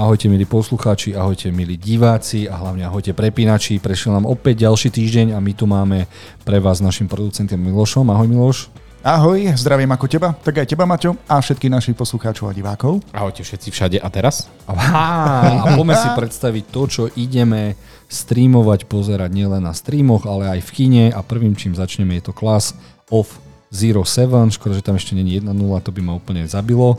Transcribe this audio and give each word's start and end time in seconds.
Ahojte 0.00 0.32
milí 0.32 0.48
poslucháči, 0.48 1.12
ahojte 1.12 1.52
milí 1.52 1.76
diváci 1.76 2.48
a 2.48 2.56
hlavne 2.56 2.88
ahojte 2.88 3.12
prepínači. 3.12 3.76
Prešiel 3.76 4.16
nám 4.16 4.32
opäť 4.32 4.64
ďalší 4.64 4.88
týždeň 4.88 5.36
a 5.36 5.38
my 5.44 5.52
tu 5.52 5.68
máme 5.68 6.08
pre 6.40 6.56
vás 6.56 6.80
našim 6.80 7.04
producentom 7.04 7.60
Milošom. 7.60 8.08
Ahoj 8.08 8.24
Miloš. 8.24 8.72
Ahoj, 9.04 9.52
zdravím 9.60 9.92
ako 9.92 10.08
teba, 10.08 10.32
tak 10.40 10.64
aj 10.64 10.72
teba 10.72 10.88
Maťo 10.88 11.20
a 11.28 11.36
všetkých 11.36 11.68
našich 11.68 11.96
poslucháčov 12.00 12.48
a 12.48 12.56
divákov. 12.56 13.04
Ahojte 13.12 13.44
všetci 13.44 13.68
všade 13.68 13.96
a 14.00 14.08
teraz? 14.08 14.48
Aha, 14.64 15.68
a 15.68 15.76
poďme 15.76 15.92
si 15.92 16.08
predstaviť 16.16 16.64
to, 16.72 16.82
čo 16.88 17.02
ideme 17.20 17.76
streamovať, 18.08 18.88
pozerať 18.88 19.28
nielen 19.36 19.68
na 19.68 19.76
streamoch, 19.76 20.24
ale 20.24 20.48
aj 20.48 20.64
v 20.64 20.70
kine 20.80 21.04
a 21.12 21.20
prvým 21.20 21.52
čím 21.52 21.76
začneme 21.76 22.16
je 22.16 22.24
to 22.24 22.32
Class 22.32 22.72
of 23.12 23.28
Zero 23.68 24.08
Seven, 24.08 24.48
škoda, 24.48 24.80
že 24.80 24.82
tam 24.82 24.96
ešte 24.96 25.12
není 25.12 25.36
1.0, 25.36 25.52
to 25.84 25.92
by 25.92 26.00
ma 26.00 26.16
úplne 26.16 26.48
zabilo. 26.48 26.96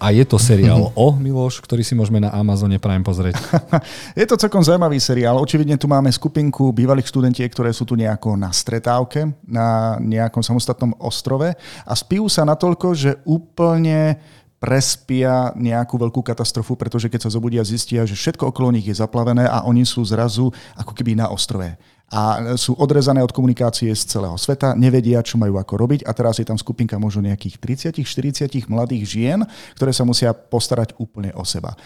A 0.00 0.16
je 0.16 0.24
to 0.24 0.40
seriál 0.40 0.96
O, 0.96 1.12
Miloš, 1.12 1.60
ktorý 1.60 1.84
si 1.84 1.92
môžeme 1.92 2.24
na 2.24 2.32
Amazone 2.32 2.80
Prime 2.80 3.04
pozrieť. 3.04 3.36
je 4.20 4.24
to 4.24 4.40
celkom 4.40 4.64
zaujímavý 4.64 4.96
seriál. 4.96 5.36
Očividne 5.36 5.76
tu 5.76 5.84
máme 5.84 6.08
skupinku 6.08 6.72
bývalých 6.72 7.12
študentiek, 7.12 7.52
ktoré 7.52 7.68
sú 7.76 7.84
tu 7.84 8.00
nejako 8.00 8.32
na 8.32 8.48
stretávke, 8.48 9.28
na 9.44 10.00
nejakom 10.00 10.40
samostatnom 10.40 10.96
ostrove 10.96 11.52
a 11.84 11.92
spijú 11.92 12.32
sa 12.32 12.48
natoľko, 12.48 12.96
že 12.96 13.20
úplne 13.28 14.16
prespia 14.56 15.52
nejakú 15.52 16.00
veľkú 16.00 16.24
katastrofu, 16.24 16.80
pretože 16.80 17.12
keď 17.12 17.28
sa 17.28 17.32
zobudia, 17.36 17.60
zistia, 17.60 18.08
že 18.08 18.16
všetko 18.16 18.52
okolo 18.56 18.72
nich 18.72 18.88
je 18.88 18.96
zaplavené 18.96 19.48
a 19.48 19.68
oni 19.68 19.84
sú 19.84 20.00
zrazu 20.04 20.48
ako 20.80 20.96
keby 20.96 21.16
na 21.16 21.28
ostrove 21.28 21.76
a 22.10 22.54
sú 22.58 22.74
odrezané 22.74 23.22
od 23.22 23.30
komunikácie 23.30 23.94
z 23.94 24.02
celého 24.02 24.34
sveta, 24.34 24.74
nevedia, 24.74 25.22
čo 25.22 25.38
majú 25.38 25.62
ako 25.62 25.74
robiť 25.78 26.00
a 26.02 26.10
teraz 26.10 26.42
je 26.42 26.46
tam 26.46 26.58
skupinka 26.58 26.98
možno 26.98 27.22
nejakých 27.22 27.62
30-40 27.94 28.66
mladých 28.66 29.06
žien, 29.06 29.38
ktoré 29.78 29.94
sa 29.94 30.02
musia 30.02 30.34
postarať 30.34 30.98
úplne 30.98 31.30
o 31.38 31.46
seba. 31.46 31.78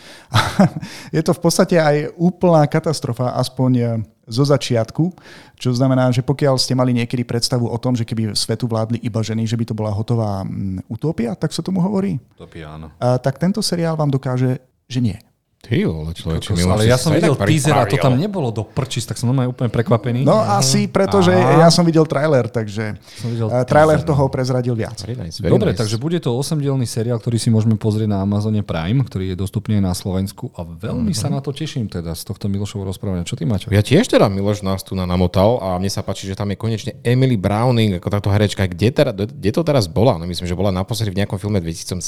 je 1.17 1.21
to 1.21 1.37
v 1.37 1.41
podstate 1.45 1.77
aj 1.77 2.17
úplná 2.17 2.65
katastrofa, 2.65 3.37
aspoň 3.37 3.71
e, 3.77 3.85
zo 4.25 4.49
začiatku, 4.49 5.13
čo 5.61 5.77
znamená, 5.77 6.09
že 6.09 6.25
pokiaľ 6.25 6.57
ste 6.57 6.73
mali 6.73 6.97
niekedy 6.97 7.21
predstavu 7.29 7.69
o 7.69 7.77
tom, 7.77 7.93
že 7.93 8.09
keby 8.09 8.33
svetu 8.33 8.65
vládli 8.65 9.05
iba 9.05 9.21
ženy, 9.21 9.45
že 9.45 9.61
by 9.61 9.65
to 9.69 9.77
bola 9.77 9.93
hotová 9.93 10.41
utopia, 10.89 11.37
tak 11.37 11.53
sa 11.53 11.61
tomu 11.61 11.85
hovorí. 11.85 12.17
Utopia, 12.41 12.81
áno. 12.81 12.89
A, 12.97 13.21
tak 13.21 13.37
tento 13.37 13.61
seriál 13.61 14.01
vám 14.01 14.09
dokáže, 14.09 14.65
že 14.89 15.01
nie. 15.05 15.21
Ty 15.65 15.81
vole, 15.89 16.13
človeče, 16.13 16.61
ale 16.69 16.85
ja 16.85 17.01
som 17.01 17.09
videl 17.17 17.33
teaser 17.41 17.73
a 17.73 17.89
to 17.89 17.97
tam 17.97 18.21
nebolo 18.21 18.53
do 18.53 18.69
prčis, 18.69 19.09
tak 19.09 19.17
som 19.17 19.33
normálne 19.33 19.49
úplne 19.49 19.73
prekvapený. 19.73 20.21
No 20.21 20.37
uh-huh. 20.37 20.61
asi, 20.61 20.93
pretože 20.93 21.33
Aha. 21.33 21.65
ja 21.65 21.69
som 21.73 21.89
videl 21.89 22.05
trailer, 22.05 22.53
takže 22.53 23.01
som 23.01 23.33
videl 23.33 23.49
uh, 23.49 23.65
trailer 23.65 23.97
teaser, 23.97 24.13
toho 24.13 24.29
prezradil 24.29 24.77
viac. 24.77 25.01
Very 25.01 25.17
nice, 25.17 25.41
very 25.41 25.49
Dobre, 25.49 25.73
nice. 25.73 25.81
takže 25.81 25.97
bude 25.97 26.21
to 26.21 26.37
8-dielný 26.37 26.85
seriál, 26.85 27.17
ktorý 27.17 27.41
si 27.41 27.49
môžeme 27.49 27.81
pozrieť 27.81 28.13
na 28.13 28.21
Amazone 28.21 28.61
Prime, 28.61 29.01
ktorý 29.09 29.33
je 29.33 29.37
dostupný 29.41 29.81
aj 29.81 29.85
na 29.89 29.95
Slovensku 29.97 30.53
a 30.53 30.69
veľmi 30.69 31.17
uh-huh. 31.17 31.25
sa 31.25 31.33
na 31.33 31.41
to 31.41 31.57
teším 31.57 31.89
teda 31.89 32.13
z 32.13 32.23
tohto 32.29 32.53
Milošovho 32.53 32.85
rozprávania. 32.85 33.25
Čo 33.25 33.41
ty 33.41 33.49
máš? 33.49 33.65
Ja 33.73 33.81
tiež 33.81 34.05
teda 34.05 34.29
Miloš 34.29 34.61
nás 34.61 34.85
tu 34.85 34.93
namotal 34.93 35.65
a 35.65 35.81
mne 35.81 35.89
sa 35.89 36.05
páči, 36.05 36.29
že 36.29 36.37
tam 36.37 36.53
je 36.53 36.61
konečne 36.61 36.93
Emily 37.01 37.41
Browning 37.41 37.97
ako 37.97 38.13
táto 38.13 38.29
herečka. 38.29 38.69
Kde, 38.69 38.93
teda, 38.93 39.17
kde 39.17 39.49
to 39.49 39.65
teraz 39.65 39.89
bola? 39.89 40.21
No 40.21 40.29
myslím, 40.29 40.45
že 40.45 40.53
bola 40.53 40.69
naposledy 40.69 41.09
v 41.09 41.25
nejakom 41.25 41.41
filme 41.41 41.57
2017 41.65 42.05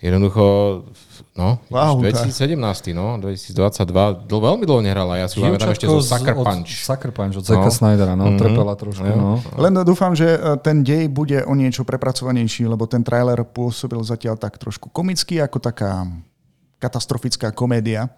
jednoducho, 0.00 0.44
no, 1.36 1.60
wow, 1.68 2.00
2017, 2.00 2.56
no, 2.96 3.20
2022, 3.20 4.24
dl- 4.24 4.42
veľmi 4.42 4.64
dlho 4.64 4.80
nehrala. 4.80 5.20
Ja 5.20 5.28
si 5.28 5.38
pamätám 5.38 5.76
ešte 5.76 5.86
zo 5.86 6.00
Sucker 6.00 6.36
Punch. 6.40 6.72
Od 6.72 6.84
Sucker 6.88 7.12
Punch, 7.12 7.34
od 7.36 7.44
Zacka 7.44 7.68
no. 7.68 7.72
Snydera, 7.72 8.14
no, 8.16 8.32
mm-hmm. 8.32 8.40
trpela 8.40 8.74
trošku, 8.74 9.04
no. 9.04 9.16
no. 9.16 9.60
Len 9.60 9.72
dúfam, 9.84 10.16
že 10.16 10.36
e, 10.36 10.38
ten 10.64 10.80
dej 10.80 11.12
bude 11.12 11.44
o 11.44 11.52
niečo 11.52 11.84
prepracovanejší, 11.84 12.64
lebo 12.64 12.88
ten 12.88 13.04
trailer 13.04 13.44
pôsobil 13.44 14.00
zatiaľ 14.00 14.40
tak 14.40 14.56
trošku 14.56 14.88
komický, 14.88 15.44
ako 15.44 15.60
taká 15.60 16.08
katastrofická 16.80 17.52
komédia 17.52 18.08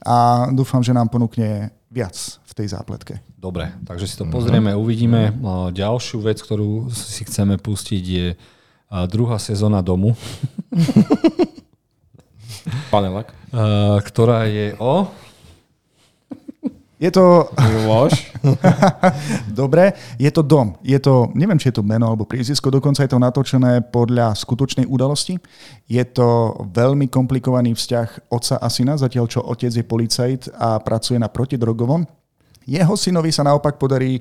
a 0.00 0.48
dúfam, 0.52 0.80
že 0.80 0.96
nám 0.96 1.12
ponúkne 1.12 1.72
viac 1.92 2.16
v 2.44 2.52
tej 2.52 2.72
zápletke. 2.72 3.20
Dobre, 3.36 3.72
takže 3.84 4.08
si 4.08 4.16
to 4.16 4.24
pozrieme, 4.28 4.72
uvidíme. 4.72 5.32
Ďalšiu 5.72 6.24
vec, 6.24 6.40
ktorú 6.40 6.88
si 6.92 7.28
chceme 7.28 7.60
pustiť 7.60 8.04
je 8.04 8.26
a 8.90 9.06
druhá 9.06 9.38
sezóna 9.38 9.82
domu. 9.82 10.16
Panelak. 12.90 13.34
ktorá 14.02 14.46
je 14.46 14.74
o... 14.78 15.06
Je 16.96 17.12
to... 17.12 17.52
Dobre, 19.52 19.92
je 20.16 20.32
to 20.32 20.40
dom. 20.40 20.80
Je 20.80 20.96
to, 20.96 21.28
neviem, 21.36 21.60
či 21.60 21.68
je 21.68 21.76
to 21.76 21.84
meno 21.84 22.08
alebo 22.08 22.24
prízisko, 22.24 22.72
dokonca 22.72 23.04
je 23.04 23.12
to 23.12 23.20
natočené 23.20 23.84
podľa 23.84 24.32
skutočnej 24.32 24.88
udalosti. 24.88 25.36
Je 25.84 26.00
to 26.08 26.56
veľmi 26.72 27.12
komplikovaný 27.12 27.76
vzťah 27.76 28.32
otca 28.32 28.56
a 28.56 28.68
syna, 28.72 28.96
zatiaľ 28.96 29.28
čo 29.28 29.44
otec 29.44 29.76
je 29.76 29.84
policajt 29.84 30.42
a 30.56 30.80
pracuje 30.80 31.20
na 31.20 31.28
protidrogovom. 31.28 32.08
Jeho 32.66 32.98
synovi 32.98 33.30
sa 33.30 33.46
naopak 33.46 33.78
podarí 33.78 34.18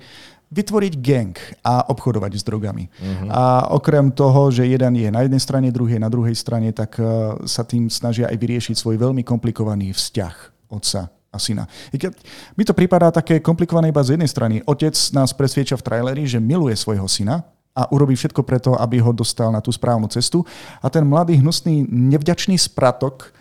vytvoriť 0.52 0.94
gang 1.02 1.36
a 1.66 1.90
obchodovať 1.90 2.32
s 2.38 2.44
drogami. 2.46 2.86
Uh-huh. 2.88 3.30
A 3.34 3.44
okrem 3.74 4.14
toho, 4.14 4.54
že 4.54 4.70
jeden 4.70 4.94
je 4.96 5.10
na 5.10 5.26
jednej 5.26 5.42
strane, 5.42 5.74
druhý 5.74 5.98
je 5.98 6.06
na 6.06 6.12
druhej 6.12 6.36
strane, 6.38 6.70
tak 6.72 7.02
uh, 7.02 7.40
sa 7.50 7.66
tým 7.66 7.90
snažia 7.90 8.30
aj 8.30 8.38
vyriešiť 8.38 8.76
svoj 8.78 9.02
veľmi 9.02 9.26
komplikovaný 9.26 9.92
vzťah 9.92 10.36
otca 10.70 11.10
a 11.36 11.38
syna. 11.38 11.68
I 11.92 12.00
keď 12.00 12.16
mi 12.56 12.64
to 12.64 12.72
prípadá 12.72 13.12
také 13.12 13.44
komplikované 13.44 13.92
iba 13.92 14.00
z 14.00 14.16
jednej 14.16 14.32
strany. 14.32 14.56
Otec 14.64 14.96
nás 15.12 15.36
presvieča 15.36 15.76
v 15.76 15.86
traileri, 15.86 16.24
že 16.24 16.40
miluje 16.40 16.74
svojho 16.80 17.06
syna 17.12 17.44
a 17.76 17.92
urobí 17.92 18.16
všetko 18.16 18.42
preto, 18.48 18.72
aby 18.80 19.04
ho 19.04 19.12
dostal 19.12 19.52
na 19.52 19.60
tú 19.60 19.68
správnu 19.68 20.08
cestu. 20.08 20.48
A 20.80 20.88
ten 20.88 21.04
mladý, 21.04 21.36
hnusný, 21.44 21.84
nevďačný 21.92 22.56
spratok 22.56 23.36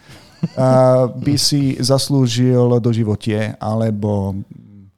uh, 0.58 1.06
by 1.14 1.38
si 1.46 1.78
zaslúžil 1.78 2.82
do 2.82 2.90
životie 2.90 3.54
alebo 3.62 4.34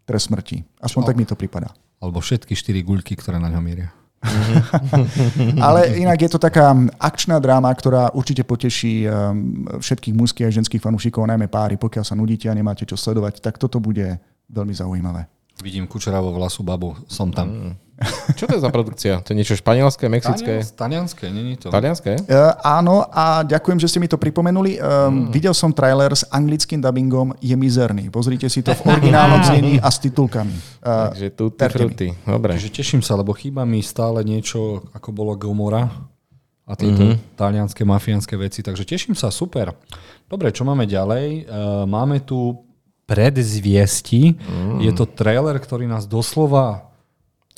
trest 0.08 0.32
smrti. 0.32 0.64
Aspoň 0.80 1.00
Čo? 1.04 1.08
tak 1.12 1.16
mi 1.20 1.28
to 1.28 1.36
prípada. 1.36 1.68
Alebo 2.00 2.20
všetky 2.20 2.52
štyri 2.52 2.84
guľky, 2.84 3.16
ktoré 3.16 3.40
na 3.40 3.48
ňom 3.48 3.64
mieria. 3.64 3.90
Ale 5.66 5.96
inak 6.02 6.18
je 6.18 6.30
to 6.34 6.40
taká 6.40 6.74
akčná 6.98 7.38
dráma, 7.38 7.70
ktorá 7.70 8.10
určite 8.10 8.42
poteší 8.42 9.06
um, 9.06 9.64
všetkých 9.78 10.14
mužských 10.16 10.46
a 10.48 10.56
ženských 10.56 10.82
fanúšikov, 10.82 11.28
najmä 11.30 11.46
páry. 11.46 11.78
Pokiaľ 11.78 12.04
sa 12.04 12.18
nudíte 12.18 12.50
a 12.50 12.56
nemáte 12.56 12.82
čo 12.88 12.98
sledovať, 12.98 13.38
tak 13.38 13.60
toto 13.60 13.78
bude 13.78 14.18
veľmi 14.50 14.74
zaujímavé. 14.74 15.30
Vidím 15.62 15.88
kučeravo 15.88 16.34
vlasu 16.36 16.60
babu, 16.66 16.96
som 17.08 17.32
tam. 17.32 17.48
Mm. 17.48 17.74
Čo 18.36 18.44
to 18.44 18.52
je 18.56 18.60
za 18.60 18.68
produkcia? 18.68 19.24
To 19.24 19.32
je 19.32 19.36
niečo 19.40 19.56
španielské, 19.56 20.12
mexické? 20.12 20.60
Talianské, 20.76 21.32
není 21.32 21.56
to. 21.56 21.72
Talianské? 21.72 22.20
Uh, 22.28 22.52
áno 22.60 23.08
a 23.08 23.40
ďakujem, 23.40 23.80
že 23.80 23.88
ste 23.88 23.98
mi 24.04 24.08
to 24.08 24.20
pripomenuli. 24.20 24.76
Um, 24.76 24.82
mm. 24.82 25.32
Videl 25.32 25.56
som 25.56 25.72
trailer 25.72 26.12
s 26.12 26.28
anglickým 26.28 26.84
dubbingom, 26.84 27.32
je 27.40 27.56
mizerný. 27.56 28.12
Pozrite 28.12 28.52
si 28.52 28.60
to 28.60 28.76
v 28.76 28.84
originálnom 28.92 29.40
znení 29.48 29.80
a 29.80 29.88
s 29.88 29.96
titulkami. 30.04 30.52
Uh, 30.84 31.08
Takže 31.08 31.28
tutti 31.32 31.64
frutti. 31.72 32.08
Dobre. 32.28 32.60
Takže 32.60 32.68
teším 32.68 33.00
sa, 33.00 33.16
lebo 33.16 33.32
chýba 33.32 33.64
mi 33.64 33.80
stále 33.80 34.20
niečo, 34.20 34.84
ako 34.92 35.08
bolo 35.16 35.32
Gomora 35.32 35.88
a 36.68 36.72
tieto 36.76 37.00
mm-hmm. 37.00 37.38
talianské, 37.40 37.80
mafiánske 37.88 38.36
veci. 38.36 38.60
Takže 38.60 38.84
teším 38.84 39.16
sa, 39.16 39.32
super. 39.32 39.72
Dobre, 40.28 40.52
čo 40.52 40.68
máme 40.68 40.84
ďalej? 40.84 41.48
Uh, 41.48 41.88
máme 41.88 42.20
tu 42.28 42.60
predzviesti. 43.06 44.34
Mm. 44.34 44.82
Je 44.84 44.92
to 44.92 45.06
trailer, 45.06 45.56
ktorý 45.56 45.86
nás 45.86 46.04
doslova 46.10 46.86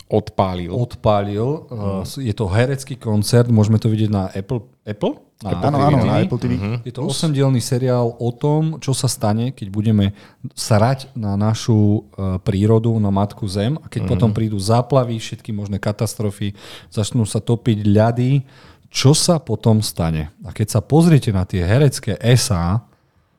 odpálil. 0.09 0.73
Odpálil. 0.73 1.69
Mm. 1.69 2.03
Je 2.25 2.35
to 2.35 2.49
herecký 2.49 2.97
koncert, 2.97 3.53
môžeme 3.53 3.77
to 3.77 3.93
vidieť 3.93 4.11
na 4.11 4.33
Apple. 4.33 4.65
Apple? 4.89 5.29
Na 5.39 5.55
áno, 5.55 5.79
áno, 5.79 6.03
na 6.03 6.19
Apple 6.19 6.41
TV. 6.43 6.59
Mm-hmm. 6.59 6.83
Je 6.83 6.91
to 6.91 7.07
osemdielný 7.07 7.63
seriál 7.63 8.11
o 8.19 8.31
tom, 8.35 8.83
čo 8.83 8.91
sa 8.91 9.07
stane, 9.07 9.55
keď 9.55 9.71
budeme 9.71 10.11
sarať 10.51 11.15
na 11.15 11.39
našu 11.39 12.11
uh, 12.19 12.43
prírodu, 12.43 12.91
na 12.99 13.15
Matku 13.15 13.47
Zem 13.47 13.79
a 13.79 13.87
keď 13.87 14.03
mm-hmm. 14.03 14.13
potom 14.19 14.31
prídu 14.35 14.59
záplavy, 14.59 15.23
všetky 15.23 15.55
možné 15.55 15.79
katastrofy, 15.79 16.59
začnú 16.91 17.23
sa 17.23 17.39
topiť 17.39 17.87
ľady, 17.87 18.43
čo 18.91 19.15
sa 19.15 19.39
potom 19.39 19.79
stane? 19.79 20.35
A 20.43 20.51
keď 20.51 20.75
sa 20.75 20.81
pozriete 20.83 21.31
na 21.31 21.47
tie 21.47 21.63
herecké 21.63 22.19
esá, 22.19 22.88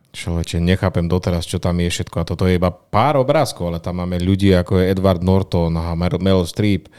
Človeče, 0.10 0.58
nechápem 0.58 1.06
doteraz, 1.06 1.46
čo 1.46 1.62
tam 1.62 1.78
je 1.80 1.90
všetko. 1.94 2.16
A 2.22 2.28
toto 2.28 2.50
je 2.50 2.58
iba 2.58 2.74
pár 2.74 3.22
obrázkov, 3.22 3.70
ale 3.70 3.80
tam 3.80 4.02
máme 4.02 4.18
ľudí 4.18 4.50
ako 4.58 4.82
je 4.82 4.90
Edward 4.90 5.22
Norton, 5.22 5.74
a 5.78 5.94
Meryl 5.94 6.46
Streep, 6.50 6.90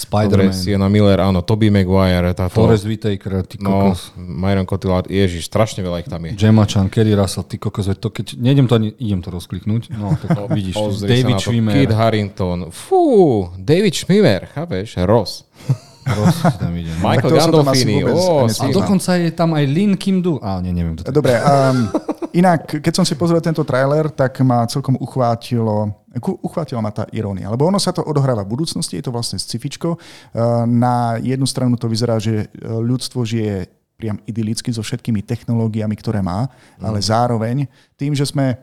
Spider-Man. 0.00 0.56
Sienna 0.56 0.88
Miller, 0.88 1.20
áno, 1.20 1.44
Toby 1.44 1.68
Maguire. 1.68 2.32
Táto, 2.32 2.56
Forrest 2.56 2.88
Whitaker, 2.88 3.44
ty 3.44 3.60
no, 3.60 3.92
kokos. 3.92 4.16
Myron 4.16 4.64
Cotillard, 4.64 5.06
ježiš, 5.12 5.52
strašne 5.52 5.84
veľa 5.84 6.00
ich 6.00 6.08
tam 6.08 6.24
je. 6.24 6.32
Gemma 6.40 6.64
Chan, 6.64 6.88
Kerry 6.88 7.12
Russell, 7.12 7.44
ty 7.44 7.60
kokos, 7.60 7.92
to 8.00 8.08
keď, 8.08 8.40
nejdem 8.40 8.64
to 8.64 8.80
ani, 8.80 8.96
idem 8.96 9.20
to 9.20 9.28
rozkliknúť, 9.28 9.92
no, 9.92 10.16
tak 10.16 10.28
to 10.32 10.42
vidíš. 10.56 11.04
David 11.04 11.36
Schwimmer. 11.36 11.74
Kid 11.76 11.92
Harrington, 11.92 12.72
fú, 12.72 13.50
David 13.60 13.92
Schwimmer, 13.92 14.48
chápeš, 14.56 14.96
Ross. 15.04 15.44
Tam 16.60 16.72
ide. 16.76 16.92
Michael 17.02 17.30
Gandolfini. 17.30 18.04
Oh, 18.06 18.46
a 18.46 18.64
dokonca 18.70 19.16
je 19.16 19.30
tam 19.34 19.54
aj 19.56 19.64
Lin 19.66 19.94
Kim 19.96 20.20
Du. 20.20 20.38
A 20.42 20.60
nie, 20.60 20.74
neviem. 20.74 20.98
To 20.98 21.08
Dobre, 21.10 21.38
um, 21.40 21.90
inak, 22.32 22.80
keď 22.80 22.92
som 23.00 23.04
si 23.06 23.14
pozrel 23.16 23.42
tento 23.42 23.62
trailer, 23.66 24.10
tak 24.12 24.38
ma 24.46 24.66
celkom 24.68 24.98
uchvátilo, 24.98 25.90
uchvátila 26.44 26.80
ma 26.82 26.92
tá 26.94 27.04
irónia. 27.10 27.50
Lebo 27.50 27.66
ono 27.66 27.78
sa 27.78 27.90
to 27.90 28.04
odohráva 28.06 28.46
v 28.46 28.52
budúcnosti, 28.54 28.98
je 28.98 29.04
to 29.06 29.14
vlastne 29.14 29.38
scifičko. 29.40 29.96
Uh, 29.96 30.66
na 30.66 31.18
jednu 31.18 31.46
stranu 31.48 31.74
to 31.74 31.90
vyzerá, 31.90 32.20
že 32.20 32.50
ľudstvo 32.60 33.22
žije 33.26 33.68
priam 34.00 34.16
idylicky 34.24 34.72
so 34.72 34.80
všetkými 34.80 35.20
technológiami, 35.20 35.92
ktoré 35.92 36.24
má, 36.24 36.48
ale 36.80 37.04
zároveň 37.04 37.68
tým, 38.00 38.16
že 38.16 38.24
sme 38.24 38.56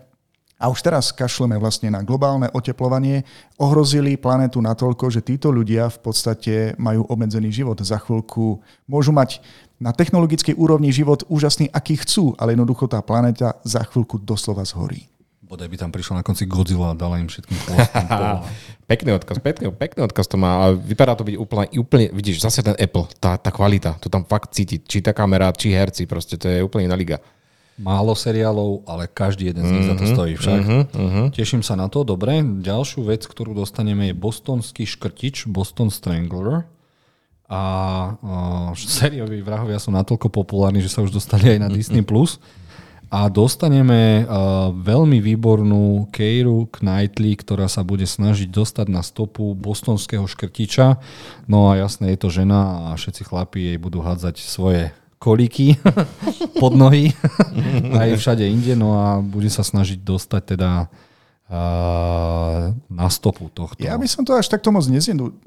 a 0.58 0.74
už 0.74 0.82
teraz 0.82 1.14
kašleme 1.14 1.54
vlastne 1.62 1.94
na 1.94 2.02
globálne 2.02 2.50
oteplovanie, 2.50 3.22
ohrozili 3.62 4.18
planetu 4.18 4.58
natoľko, 4.58 5.14
že 5.14 5.22
títo 5.22 5.54
ľudia 5.54 5.90
v 5.94 6.00
podstate 6.02 6.54
majú 6.82 7.06
obmedzený 7.06 7.54
život. 7.54 7.78
Za 7.78 8.02
chvíľku 8.02 8.62
môžu 8.90 9.14
mať 9.14 9.38
na 9.78 9.94
technologickej 9.94 10.58
úrovni 10.58 10.90
život 10.90 11.22
úžasný, 11.30 11.70
aký 11.70 12.02
chcú, 12.02 12.34
ale 12.42 12.58
jednoducho 12.58 12.90
tá 12.90 12.98
planéta 13.06 13.62
za 13.62 13.86
chvíľku 13.86 14.18
doslova 14.18 14.66
zhorí. 14.66 15.06
Bodaj 15.48 15.72
by 15.72 15.78
tam 15.80 15.92
prišla 15.96 16.20
na 16.20 16.24
konci 16.28 16.44
Godzilla 16.44 16.92
a 16.92 16.98
dala 16.98 17.24
im 17.24 17.32
všetkým 17.32 17.56
Pekný 18.92 19.16
odkaz, 19.16 19.40
pekný, 19.40 19.72
pekný 19.72 20.04
odkaz 20.04 20.28
to 20.28 20.36
má. 20.36 20.52
A 20.60 20.66
vypadá 20.76 21.16
to 21.16 21.24
byť 21.24 21.36
úplne, 21.40 21.68
úplne, 21.80 22.06
vidíš, 22.12 22.44
zase 22.44 22.60
ten 22.60 22.76
Apple, 22.76 23.08
tá, 23.20 23.40
tá 23.40 23.48
kvalita, 23.48 23.96
to 24.00 24.12
tam 24.12 24.28
fakt 24.28 24.52
cítiť. 24.52 24.84
Či 24.84 24.98
tá 25.04 25.16
kamera, 25.16 25.52
či 25.56 25.72
herci, 25.72 26.04
proste 26.04 26.36
to 26.36 26.52
je 26.52 26.60
úplne 26.60 26.92
iná 26.92 27.00
liga. 27.00 27.20
Málo 27.78 28.18
seriálov, 28.18 28.90
ale 28.90 29.06
každý 29.06 29.54
jeden 29.54 29.62
z 29.62 29.70
nich 29.70 29.86
mm-hmm, 29.86 30.02
za 30.02 30.02
to 30.02 30.06
stojí 30.10 30.34
však. 30.34 30.62
Mm-hmm. 30.66 31.26
Teším 31.30 31.62
sa 31.62 31.78
na 31.78 31.86
to. 31.86 32.02
Dobre, 32.02 32.42
ďalšiu 32.42 33.06
vec, 33.06 33.30
ktorú 33.30 33.54
dostaneme 33.54 34.10
je 34.10 34.18
bostonský 34.18 34.90
škrtič, 34.90 35.46
Boston 35.46 35.94
Strangler. 35.94 36.66
A 37.46 37.62
uh, 38.18 38.74
sérioví 38.74 39.46
vrahovia 39.46 39.78
sú 39.78 39.94
natoľko 39.94 40.34
populárni, 40.34 40.82
že 40.82 40.90
sa 40.90 41.06
už 41.06 41.14
dostali 41.14 41.54
aj 41.54 41.60
na 41.64 41.70
Disney+. 41.70 42.02
Plus. 42.02 42.42
A 43.08 43.32
dostaneme 43.32 44.28
uh, 44.28 44.74
veľmi 44.76 45.24
výbornú 45.24 46.12
Keiru 46.12 46.68
Knightley, 46.68 47.40
ktorá 47.40 47.72
sa 47.72 47.86
bude 47.86 48.04
snažiť 48.04 48.52
dostať 48.52 48.92
na 48.92 49.00
stopu 49.00 49.56
bostonského 49.56 50.28
škrtiča. 50.28 51.00
No 51.48 51.72
a 51.72 51.80
jasné, 51.80 52.18
je 52.18 52.20
to 52.20 52.34
žena 52.34 52.92
a 52.92 53.00
všetci 53.00 53.22
chlapí 53.22 53.72
jej 53.72 53.78
budú 53.80 54.04
hádzať 54.04 54.44
svoje 54.44 54.92
kolíky 55.18 55.78
pod 56.62 56.74
nohy 56.78 57.14
aj 58.02 58.18
všade 58.18 58.46
inde, 58.46 58.74
no 58.78 58.98
a 58.98 59.22
bude 59.22 59.50
sa 59.50 59.66
snažiť 59.66 60.00
dostať 60.02 60.44
teda 60.58 60.90
na 62.92 63.08
stopu 63.08 63.48
tohto. 63.48 63.80
Ja 63.80 63.96
by 63.96 64.04
som 64.04 64.28
to 64.28 64.36
až 64.36 64.52
takto 64.52 64.68
moc 64.68 64.84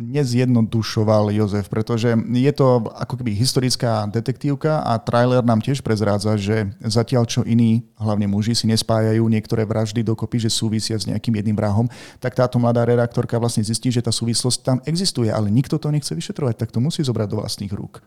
nezjednodušoval, 0.00 1.28
Jozef, 1.36 1.68
pretože 1.68 2.16
je 2.16 2.52
to 2.56 2.88
ako 2.96 3.20
keby 3.20 3.36
historická 3.36 4.08
detektívka 4.08 4.80
a 4.80 4.96
trailer 4.96 5.44
nám 5.44 5.60
tiež 5.60 5.84
prezrádza, 5.84 6.40
že 6.40 6.72
zatiaľ 6.80 7.28
čo 7.28 7.44
iní, 7.44 7.84
hlavne 8.00 8.24
muži, 8.32 8.56
si 8.56 8.64
nespájajú 8.64 9.28
niektoré 9.28 9.68
vraždy 9.68 10.00
dokopy, 10.00 10.40
že 10.40 10.48
súvisia 10.48 10.96
s 10.96 11.04
nejakým 11.04 11.36
jedným 11.36 11.56
vrahom, 11.60 11.84
tak 12.16 12.32
táto 12.32 12.56
mladá 12.56 12.88
redaktorka 12.88 13.36
vlastne 13.36 13.60
zistí, 13.60 13.92
že 13.92 14.00
tá 14.00 14.08
súvislosť 14.08 14.58
tam 14.64 14.78
existuje, 14.88 15.28
ale 15.28 15.52
nikto 15.52 15.76
to 15.76 15.92
nechce 15.92 16.16
vyšetrovať, 16.16 16.64
tak 16.64 16.72
to 16.72 16.80
musí 16.80 17.04
zobrať 17.04 17.28
do 17.28 17.44
vlastných 17.44 17.76
rúk. 17.76 18.00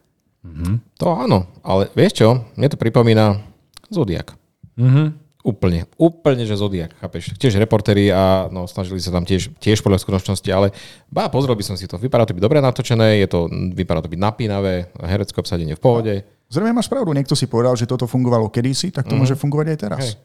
Mm-hmm. 0.44 0.74
To 1.00 1.06
áno, 1.16 1.48
ale 1.64 1.88
vieš 1.96 2.20
čo, 2.20 2.44
mne 2.60 2.68
to 2.68 2.78
pripomína 2.78 3.40
Zodiak. 3.88 4.36
Mm-hmm. 4.76 5.08
Úplne, 5.44 5.92
úplne, 6.00 6.48
že 6.48 6.56
Zodiak, 6.56 6.96
chápeš? 7.04 7.36
Tiež 7.36 7.60
reportéri 7.60 8.08
a 8.16 8.48
no, 8.48 8.64
snažili 8.64 9.04
sa 9.04 9.12
tam 9.12 9.28
tiež, 9.28 9.52
tiež 9.60 9.84
podľa 9.84 10.00
skutočnosti, 10.00 10.48
ale 10.48 10.72
bá, 11.12 11.28
pozrel 11.28 11.52
by 11.60 11.68
som 11.68 11.76
si 11.76 11.84
to. 11.84 12.00
Vypadá 12.00 12.24
to 12.24 12.32
byť 12.32 12.44
dobre 12.44 12.64
natočené, 12.64 13.20
je 13.20 13.28
to, 13.28 13.52
vypadá 13.52 14.00
to 14.00 14.08
byť 14.08 14.20
napínavé, 14.24 14.88
herecké 15.04 15.36
obsadenie 15.36 15.76
v 15.76 15.84
pohode. 15.84 16.14
Zrejme 16.48 16.72
máš 16.72 16.88
pravdu, 16.88 17.12
niekto 17.12 17.36
si 17.36 17.52
povedal, 17.52 17.76
že 17.76 17.84
toto 17.84 18.08
fungovalo 18.08 18.48
kedysi, 18.48 18.96
tak 18.96 19.04
to 19.04 19.20
mm. 19.20 19.20
môže 19.20 19.36
fungovať 19.36 19.68
aj 19.68 19.78
teraz. 19.84 20.00
Hej. 20.00 20.16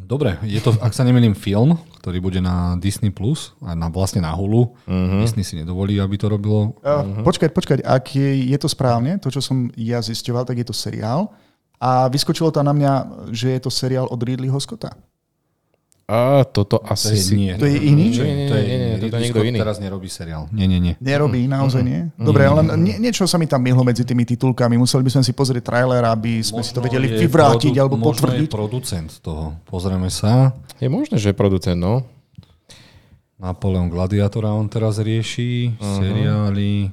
Dobre, 0.00 0.40
je 0.42 0.58
to, 0.64 0.72
ak 0.80 0.96
sa 0.96 1.04
nemýlim, 1.04 1.36
film, 1.36 1.76
ktorý 2.00 2.18
bude 2.24 2.40
na 2.40 2.74
Disney+, 2.80 3.12
Plus, 3.12 3.52
a 3.60 3.76
na, 3.76 3.92
vlastne 3.92 4.24
na 4.24 4.32
Hulu. 4.32 4.72
Uh-huh. 4.72 5.20
Disney 5.20 5.44
si 5.44 5.54
nedovolí, 5.60 6.00
aby 6.00 6.16
to 6.16 6.32
robilo. 6.32 6.72
Uh, 6.80 7.20
počkať, 7.20 7.52
počkať, 7.52 7.78
ak 7.84 8.16
je, 8.16 8.50
je 8.50 8.58
to 8.58 8.66
správne, 8.66 9.20
to, 9.20 9.28
čo 9.28 9.44
som 9.44 9.68
ja 9.76 10.00
zisťoval, 10.00 10.48
tak 10.48 10.58
je 10.58 10.66
to 10.66 10.74
seriál. 10.74 11.30
A 11.80 12.08
vyskočilo 12.12 12.52
tam 12.52 12.68
na 12.68 12.74
mňa, 12.76 12.92
že 13.32 13.56
je 13.56 13.60
to 13.60 13.72
seriál 13.72 14.04
od 14.08 14.20
Ridleyho 14.20 14.60
Scotta. 14.60 14.92
A 16.10 16.42
toto 16.42 16.82
asi... 16.82 17.14
To 17.14 17.14
je, 17.14 17.38
nie, 17.38 17.52
to 17.54 17.66
je 17.70 17.78
iný? 17.86 18.06
Nie, 18.10 18.26
nie, 18.26 18.34
nie, 18.34 18.48
to 18.50 18.54
je, 18.58 18.64
nie, 18.66 18.76
nie, 18.82 18.90
to 18.98 19.06
je 19.06 19.22
niekto 19.22 19.42
iný. 19.46 19.58
teraz 19.62 19.78
nerobí 19.78 20.10
seriál. 20.10 20.50
Nie, 20.50 20.66
nie, 20.66 20.82
nie. 20.82 20.94
Nerobí, 20.98 21.46
naozaj 21.46 21.86
nie? 21.86 22.10
Dobre, 22.18 22.50
ale 22.50 22.66
nie, 22.74 22.98
niečo 22.98 23.30
sa 23.30 23.38
mi 23.38 23.46
tam 23.46 23.62
myhlo 23.62 23.86
medzi 23.86 24.02
tými 24.02 24.26
titulkami. 24.26 24.74
Museli 24.74 25.06
by 25.06 25.10
sme 25.14 25.22
si 25.22 25.30
pozrieť 25.30 25.70
trailer, 25.70 26.02
aby 26.02 26.42
sme 26.42 26.66
možno 26.66 26.66
si 26.66 26.74
to 26.74 26.82
vedeli 26.82 27.06
vyvrátiť 27.14 27.70
produ- 27.70 27.78
alebo 27.78 27.94
potvrdiť. 28.02 28.42
Možno 28.42 28.50
je 28.50 28.58
producent 28.58 29.10
toho. 29.22 29.54
Pozrieme 29.70 30.10
sa. 30.10 30.50
Je 30.82 30.90
možné, 30.90 31.14
že 31.22 31.30
je 31.30 31.36
producent, 31.38 31.78
no. 31.78 32.02
Napoleon 33.38 33.86
Gladiatora 33.86 34.50
on 34.50 34.66
teraz 34.66 34.98
rieši, 34.98 35.78
uh-huh. 35.78 35.96
seriály 36.02 36.90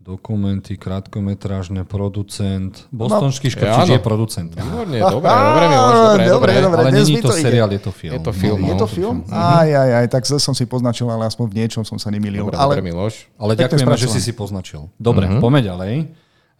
dokumenty, 0.00 0.80
krátkometrážne, 0.80 1.84
producent. 1.84 2.88
Bostonský 2.88 3.52
no, 3.52 3.54
škrtič 3.54 3.88
je 3.92 4.00
producent. 4.00 4.48
Výborne, 4.48 4.96
dobre, 5.14 5.28
dobre, 5.28 5.64
mi 5.68 5.76
dobre, 5.76 6.24
dobre, 6.24 6.50
dobre. 6.56 6.78
Ale 6.80 6.92
není 6.96 7.20
to, 7.20 7.28
to 7.28 7.36
seriál, 7.36 7.68
je 7.68 7.80
to 7.84 7.92
film. 7.92 8.12
Je 8.16 8.20
to 8.24 8.32
film, 8.32 8.60
no, 8.64 8.68
Je 8.68 8.74
to 8.80 8.86
film? 8.88 9.16
Mhm. 9.28 9.36
Aj, 9.36 9.68
aj, 9.68 9.90
aj, 10.00 10.06
tak 10.08 10.22
som 10.24 10.56
si 10.56 10.64
poznačil, 10.64 11.04
ale 11.12 11.28
aspoň 11.28 11.46
v 11.52 11.54
niečom 11.60 11.82
som 11.84 12.00
sa 12.00 12.08
nemýlil. 12.08 12.48
Dobre, 12.48 12.56
ale, 12.56 12.80
dobre, 12.80 12.84
Miloš. 12.88 13.28
Ale 13.36 13.52
ďakujeme, 13.60 13.96
že 14.00 14.08
si 14.08 14.20
si 14.24 14.32
poznačil. 14.32 14.88
Dobre, 14.96 15.28
uh-huh. 15.28 15.44
poďme 15.44 15.60
ďalej. 15.68 15.94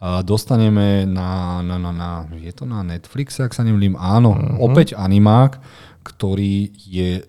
A 0.01 0.21
dostaneme 0.25 1.05
na, 1.05 1.61
na, 1.61 1.77
na, 1.77 1.93
na, 1.93 2.11
je 2.33 2.53
to 2.53 2.65
na 2.65 2.81
Netflixe, 2.81 3.45
ak 3.45 3.53
sa 3.53 3.65
nemýlim, 3.65 3.97
áno, 4.01 4.33
uh-huh. 4.33 4.65
opäť 4.65 4.97
animák, 4.97 5.61
ktorý 6.05 6.73
je 6.77 7.25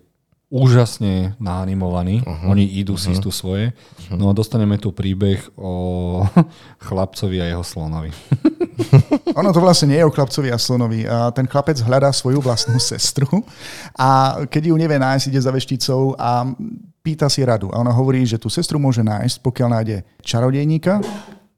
úžasne 0.51 1.39
naanimovaní. 1.39 2.19
Uh-huh. 2.27 2.51
Oni 2.51 2.67
idú 2.67 2.99
uh-huh. 2.99 3.15
si 3.15 3.23
tu 3.23 3.31
svoje. 3.31 3.71
Uh-huh. 3.71 4.19
No 4.19 4.27
a 4.27 4.35
dostaneme 4.35 4.75
tu 4.75 4.91
príbeh 4.91 5.39
o 5.55 6.27
chlapcovi 6.85 7.39
a 7.39 7.55
jeho 7.55 7.63
slonovi. 7.63 8.11
ono 9.39 9.55
to 9.55 9.63
vlastne 9.63 9.95
nie 9.95 9.99
je 10.03 10.05
o 10.05 10.11
chlapcovi 10.11 10.51
a 10.51 10.59
slonovi. 10.59 11.07
A 11.07 11.31
ten 11.31 11.47
chlapec 11.47 11.79
hľadá 11.79 12.11
svoju 12.11 12.43
vlastnú 12.43 12.75
sestru 12.91 13.31
a 13.95 14.43
keď 14.51 14.69
ju 14.69 14.75
nevie 14.75 14.99
nájsť, 14.99 15.31
ide 15.31 15.39
za 15.39 15.55
vešticou 15.55 16.19
a 16.19 16.43
pýta 16.99 17.31
si 17.31 17.47
radu. 17.47 17.71
A 17.71 17.79
ona 17.79 17.95
hovorí, 17.95 18.27
že 18.27 18.35
tú 18.35 18.51
sestru 18.51 18.75
môže 18.75 19.01
nájsť, 19.01 19.39
pokiaľ 19.39 19.67
nájde 19.71 19.97
čarodejníka. 20.19 20.99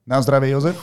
Na 0.05 0.21
zdravie, 0.21 0.53
Jozef. 0.53 0.77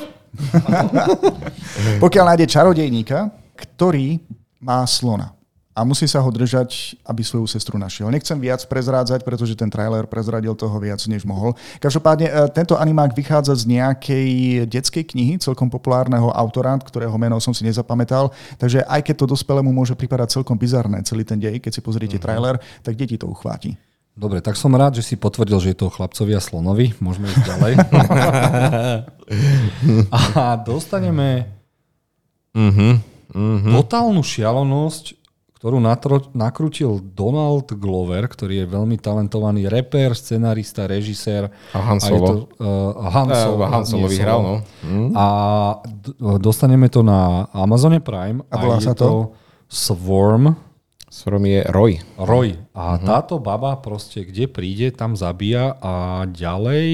pokiaľ 2.02 2.24
nájde 2.34 2.46
čarodejníka, 2.50 3.30
ktorý 3.54 4.18
má 4.58 4.82
slona 4.88 5.39
a 5.70 5.87
musí 5.87 6.11
sa 6.11 6.19
ho 6.19 6.31
držať, 6.34 6.99
aby 7.06 7.22
svoju 7.22 7.46
sestru 7.46 7.78
našiel. 7.78 8.11
Nechcem 8.11 8.34
viac 8.43 8.58
prezrádzať, 8.67 9.22
pretože 9.22 9.55
ten 9.55 9.70
trailer 9.70 10.02
prezradil 10.11 10.50
toho 10.58 10.75
viac, 10.82 10.99
než 11.06 11.22
mohol. 11.22 11.55
Každopádne 11.78 12.27
e, 12.27 12.32
tento 12.50 12.74
animák 12.74 13.15
vychádza 13.15 13.55
z 13.55 13.79
nejakej 13.79 14.29
detskej 14.67 15.15
knihy, 15.15 15.39
celkom 15.39 15.70
populárneho 15.70 16.34
autora, 16.34 16.74
ktorého 16.74 17.15
meno 17.15 17.39
som 17.39 17.55
si 17.55 17.62
nezapamätal, 17.62 18.34
takže 18.58 18.82
aj 18.82 19.00
keď 19.06 19.15
to 19.22 19.27
dospelému 19.39 19.70
môže 19.70 19.94
pripadať 19.94 20.43
celkom 20.43 20.58
bizarné 20.58 21.06
celý 21.06 21.22
ten 21.22 21.39
dej, 21.39 21.62
keď 21.62 21.79
si 21.79 21.81
pozriete 21.81 22.19
mm-hmm. 22.19 22.27
trailer, 22.27 22.58
tak 22.82 22.98
deti 22.98 23.15
to 23.15 23.31
uchváti. 23.31 23.79
Dobre, 24.19 24.43
tak 24.43 24.58
som 24.58 24.74
rád, 24.74 24.98
že 24.98 25.06
si 25.06 25.15
potvrdil, 25.15 25.62
že 25.62 25.70
je 25.72 25.79
to 25.81 25.89
chlapcovi 25.89 26.34
a 26.34 26.43
slonovi. 26.43 26.93
Môžeme 26.98 27.31
ísť 27.31 27.46
ďalej. 27.46 27.72
a 30.43 30.58
dostaneme 30.60 31.46
mm-hmm. 32.53 32.93
Mm-hmm. 33.32 33.72
totálnu 33.81 34.20
šialenosť 34.20 35.19
ktorú 35.60 35.76
natro, 35.76 36.24
nakrútil 36.32 37.05
Donald 37.05 37.69
Glover, 37.76 38.24
ktorý 38.24 38.64
je 38.64 38.67
veľmi 38.72 38.96
talentovaný 38.96 39.69
reper, 39.69 40.17
scenarista, 40.17 40.88
režisér. 40.88 41.52
A 41.76 41.79
Han 41.84 42.00
Solo. 42.00 42.17
A, 42.17 42.29
to, 42.32 42.34
uh, 42.64 43.12
Han 43.12 43.29
Solo, 43.29 43.56
uh, 43.60 43.69
Han 43.69 43.84
Solo 43.84 44.08
vyhral, 44.08 44.40
no. 44.40 44.55
Mm. 44.81 45.12
A 45.12 45.26
d- 45.84 46.17
dostaneme 46.40 46.88
to 46.88 47.05
na 47.05 47.44
Amazone 47.52 48.00
Prime. 48.00 48.40
A, 48.48 48.56
a 48.56 48.81
je 48.81 48.88
sa 48.88 48.96
to? 48.96 49.05
to 49.05 49.12
Swarm 49.69 50.56
Srom 51.10 51.43
je 51.43 51.67
Roy. 51.67 51.98
Roy. 52.14 52.55
A 52.70 52.94
uh-huh. 52.94 53.02
táto 53.02 53.43
baba 53.43 53.74
proste, 53.82 54.22
kde 54.22 54.46
príde, 54.46 54.94
tam 54.94 55.19
zabíja 55.19 55.74
a 55.82 56.22
ďalej 56.22 56.86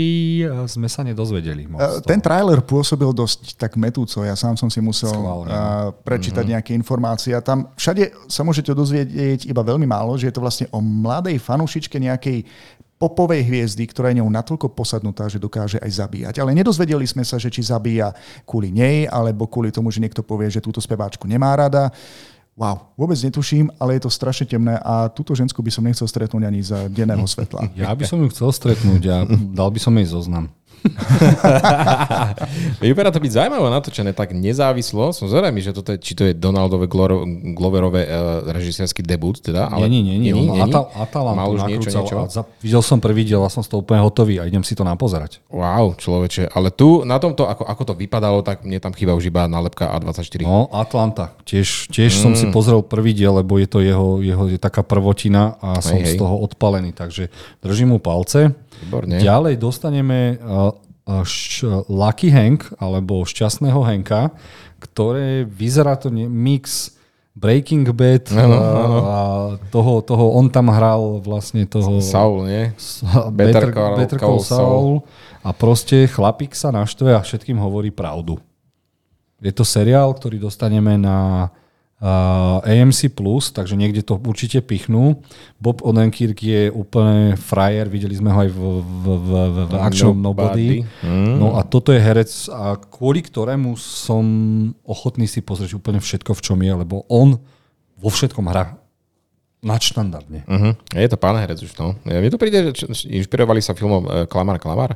sme 0.73 0.89
sa 0.89 1.05
nedozvedeli. 1.05 1.69
Moc 1.69 2.01
Ten 2.01 2.25
trailer 2.25 2.65
pôsobil 2.65 3.13
dosť 3.13 3.61
tak 3.61 3.77
metúco. 3.77 4.25
Ja 4.25 4.33
sám 4.33 4.57
som 4.57 4.73
si 4.73 4.81
musel 4.81 5.13
Schválne. 5.13 5.53
uh, 5.53 5.93
prečítať 6.01 6.41
uh-huh. 6.41 6.53
nejaké 6.57 6.73
informácie. 6.73 7.37
A 7.37 7.45
tam 7.45 7.69
všade 7.77 8.17
sa 8.25 8.41
môžete 8.41 8.73
dozvedieť 8.73 9.45
iba 9.53 9.61
veľmi 9.61 9.85
málo, 9.85 10.17
že 10.17 10.33
je 10.33 10.35
to 10.35 10.41
vlastne 10.41 10.67
o 10.73 10.81
mladej 10.81 11.37
fanušičke 11.37 12.01
nejakej 12.01 12.49
popovej 12.97 13.45
hviezdy, 13.45 13.85
ktorá 13.85 14.09
je 14.09 14.25
ňou 14.25 14.33
natoľko 14.33 14.73
posadnutá, 14.73 15.29
že 15.29 15.37
dokáže 15.37 15.77
aj 15.77 15.93
zabíjať. 15.93 16.35
Ale 16.41 16.57
nedozvedeli 16.57 17.05
sme 17.05 17.21
sa, 17.29 17.37
že 17.37 17.53
či 17.53 17.61
zabíja 17.61 18.17
kvôli 18.49 18.73
nej, 18.73 19.05
alebo 19.05 19.45
kvôli 19.45 19.69
tomu, 19.69 19.93
že 19.93 20.01
niekto 20.01 20.25
povie, 20.25 20.49
že 20.49 20.65
túto 20.65 20.81
speváčku 20.81 21.29
nemá 21.29 21.53
rada. 21.53 21.93
Wow, 22.57 22.97
vôbec 22.97 23.21
netuším, 23.21 23.69
ale 23.77 24.01
je 24.01 24.09
to 24.09 24.11
strašne 24.11 24.49
temné 24.49 24.81
a 24.81 25.13
túto 25.13 25.37
žensku 25.37 25.61
by 25.61 25.69
som 25.69 25.85
nechcel 25.85 26.09
stretnúť 26.09 26.41
ani 26.41 26.65
za 26.65 26.89
denného 26.89 27.29
svetla. 27.29 27.69
Ja 27.77 27.93
by 27.93 28.09
som 28.09 28.25
ju 28.25 28.33
chcel 28.33 28.49
stretnúť 28.49 29.03
a 29.13 29.17
dal 29.29 29.69
by 29.69 29.77
som 29.77 29.93
jej 30.01 30.09
zoznam. 30.09 30.49
Vyberá 32.83 33.11
to 33.11 33.21
byť 33.21 33.33
zaujímavé 33.33 33.69
natočené 33.71 34.11
tak 34.13 34.33
nezávislo. 34.33 35.13
Som 35.13 35.29
zvedavý, 35.29 35.61
že 35.63 35.73
toto 35.75 35.95
je, 35.95 35.99
či 35.99 36.13
to 36.15 36.23
je 36.29 36.33
Donaldové 36.33 36.87
Gloverové 37.57 38.03
uh, 38.07 38.47
režisérský 38.51 39.03
debut. 39.03 39.39
Teda, 39.39 39.69
ale... 39.71 39.87
Nie, 39.87 40.03
nie, 40.03 40.17
nie. 40.19 40.33
nie, 40.33 40.47
nie. 40.51 40.63
Atal, 40.63 40.91
Atalantu 40.95 41.39
Mal 41.39 41.49
už 41.53 41.61
niečo, 41.69 41.89
niečo? 41.91 42.17
A 42.17 42.27
za, 42.31 42.43
videl 42.63 42.83
som 42.83 42.99
prvý 42.99 43.23
diel 43.27 43.43
a 43.43 43.51
som 43.51 43.63
z 43.63 43.73
toho 43.73 43.83
úplne 43.83 44.03
hotový 44.03 44.41
a 44.41 44.49
idem 44.49 44.63
si 44.63 44.73
to 44.75 44.87
napozerať. 44.87 45.43
Wow, 45.51 45.99
človeče. 45.99 46.51
Ale 46.53 46.73
tu 46.73 47.03
na 47.03 47.19
tomto, 47.21 47.47
ako, 47.47 47.65
ako 47.67 47.83
to 47.93 47.95
vypadalo, 47.99 48.41
tak 48.47 48.63
mne 48.63 48.79
tam 48.83 48.93
chýba 48.95 49.15
už 49.15 49.29
iba 49.29 49.47
nálepka 49.47 49.91
A24. 49.99 50.43
No, 50.47 50.71
Atlanta. 50.73 51.35
Tiež, 51.47 51.91
tiež 51.91 52.13
mm. 52.17 52.21
som 52.21 52.33
si 52.35 52.47
pozrel 52.51 52.81
prvý 52.83 53.13
diel, 53.17 53.37
lebo 53.37 53.59
je 53.59 53.69
to 53.69 53.79
jeho, 53.83 54.21
jeho 54.23 54.45
je 54.51 54.59
taká 54.59 54.83
prvotina 54.87 55.59
a 55.61 55.81
som 55.83 55.99
hej, 55.99 56.05
hej. 56.05 56.17
z 56.17 56.21
toho 56.21 56.39
odpalený. 56.43 56.93
Takže 56.95 57.29
držím 57.63 57.97
mu 57.97 57.99
palce. 57.99 58.55
Výborne. 58.85 59.17
Ďalej 59.23 59.55
dostaneme 59.57 60.37
uh, 60.43 60.75
š- 61.25 61.87
Lucky 61.89 62.29
Hank, 62.29 62.69
alebo 62.77 63.25
Šťastného 63.25 63.81
Henka, 63.87 64.35
ktoré 64.83 65.49
vyzerá 65.49 65.97
to 65.97 66.13
nie, 66.13 66.29
mix 66.29 66.93
Breaking 67.37 67.85
Bad 67.93 68.33
ano, 68.33 68.57
ano. 68.57 68.99
a 69.05 69.19
toho, 69.69 70.01
toho, 70.01 70.33
on 70.41 70.49
tam 70.49 70.73
hral 70.73 71.21
vlastne 71.21 71.69
toho... 71.69 72.01
Saul, 72.01 72.49
nie? 72.49 72.73
Better, 73.29 73.69
Better, 73.69 73.69
Call, 73.77 73.95
Better 74.01 74.19
Call 74.21 74.41
Saul. 74.41 74.57
Saul. 74.57 74.93
A 75.45 75.53
proste 75.53 76.09
chlapík 76.09 76.57
sa 76.57 76.73
naštve 76.73 77.13
a 77.13 77.21
všetkým 77.21 77.61
hovorí 77.61 77.93
pravdu. 77.93 78.41
Je 79.45 79.53
to 79.53 79.69
seriál, 79.69 80.17
ktorý 80.17 80.41
dostaneme 80.41 80.97
na 80.97 81.53
uh, 82.01 82.61
AMC+, 82.65 83.09
takže 83.53 83.75
niekde 83.77 84.05
to 84.05 84.21
určite 84.21 84.61
pichnú. 84.61 85.23
Bob 85.57 85.81
Odenkirk 85.81 86.37
je 86.41 86.69
úplne 86.69 87.37
frajer, 87.41 87.89
videli 87.89 88.17
sme 88.17 88.33
ho 88.33 88.39
aj 88.45 88.51
v, 88.53 88.61
v, 88.85 89.05
v, 89.17 89.31
v 89.69 89.73
Action 89.81 90.17
Nobody. 90.17 90.85
Nobody. 90.85 91.05
Mm. 91.05 91.35
No 91.41 91.57
a 91.57 91.65
toto 91.65 91.93
je 91.93 92.01
herec, 92.01 92.31
a 92.53 92.77
kvôli 92.77 93.25
ktorému 93.25 93.77
som 93.81 94.25
ochotný 94.85 95.25
si 95.25 95.41
pozrieť 95.41 95.77
úplne 95.77 96.01
všetko, 96.01 96.37
v 96.37 96.45
čom 96.45 96.59
je, 96.61 96.73
lebo 96.73 97.09
on 97.09 97.41
vo 97.97 98.11
všetkom 98.13 98.45
hrá 98.53 98.77
nadštandardne. 99.65 100.47
Uh-huh. 100.47 100.73
Je 100.95 101.09
to 101.11 101.19
pán 101.19 101.35
herec 101.41 101.59
už, 101.59 101.75
no. 101.81 101.97
Mne 102.07 102.31
to 102.31 102.39
príde, 102.39 102.71
že 102.77 102.87
inšpirovali 103.09 103.59
sa 103.65 103.75
filmom 103.75 104.05
uh, 104.05 104.11
Klamar 104.29 104.61
Klamar. 104.63 104.95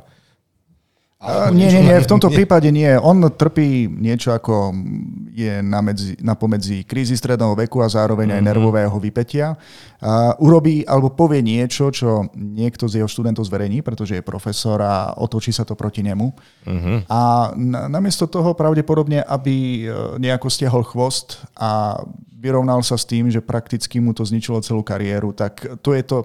Uh, 1.21 1.53
nie, 1.53 1.69
nie, 1.69 1.85
nie, 1.85 2.01
v 2.01 2.09
tomto 2.09 2.33
nie. 2.33 2.41
prípade 2.41 2.71
nie. 2.73 2.87
On 2.97 3.21
trpí 3.21 3.85
niečo 3.85 4.33
ako 4.33 4.73
je 5.31 5.63
na, 5.63 5.79
medzi, 5.79 6.19
na 6.19 6.35
pomedzi 6.35 6.83
krízy 6.83 7.15
stredného 7.15 7.55
veku 7.55 7.79
a 7.79 7.87
zároveň 7.87 8.27
mm-hmm. 8.27 8.37
aj 8.37 8.43
mhm. 8.43 8.49
nervového 8.51 8.97
vypetia. 8.99 9.55
Uh, 10.01 10.33
urobí 10.41 10.81
alebo 10.83 11.13
povie 11.13 11.39
niečo, 11.45 11.87
čo 11.93 12.27
niekto 12.35 12.89
z 12.89 13.01
jeho 13.01 13.09
študentov 13.09 13.47
zverejní, 13.47 13.85
pretože 13.85 14.17
je 14.17 14.23
profesor 14.25 14.81
a 14.81 15.13
otočí 15.15 15.53
sa 15.53 15.63
to 15.63 15.77
proti 15.77 16.03
nemu. 16.03 16.27
Mm-hmm. 16.67 16.97
A 17.07 17.53
na, 17.55 17.87
namiesto 17.87 18.27
toho 18.27 18.57
pravdepodobne, 18.57 19.21
aby 19.21 19.85
e, 19.85 19.93
nejako 20.17 20.49
stiahol 20.49 20.83
chvost 20.83 21.45
a 21.53 22.01
vyrovnal 22.41 22.81
sa 22.81 22.97
s 22.97 23.05
tým, 23.05 23.29
že 23.29 23.45
prakticky 23.45 24.01
mu 24.01 24.17
to 24.17 24.25
zničilo 24.25 24.57
celú 24.65 24.81
kariéru, 24.81 25.37
tak 25.37 25.61
to 25.85 25.93
je 25.93 26.03
to, 26.03 26.17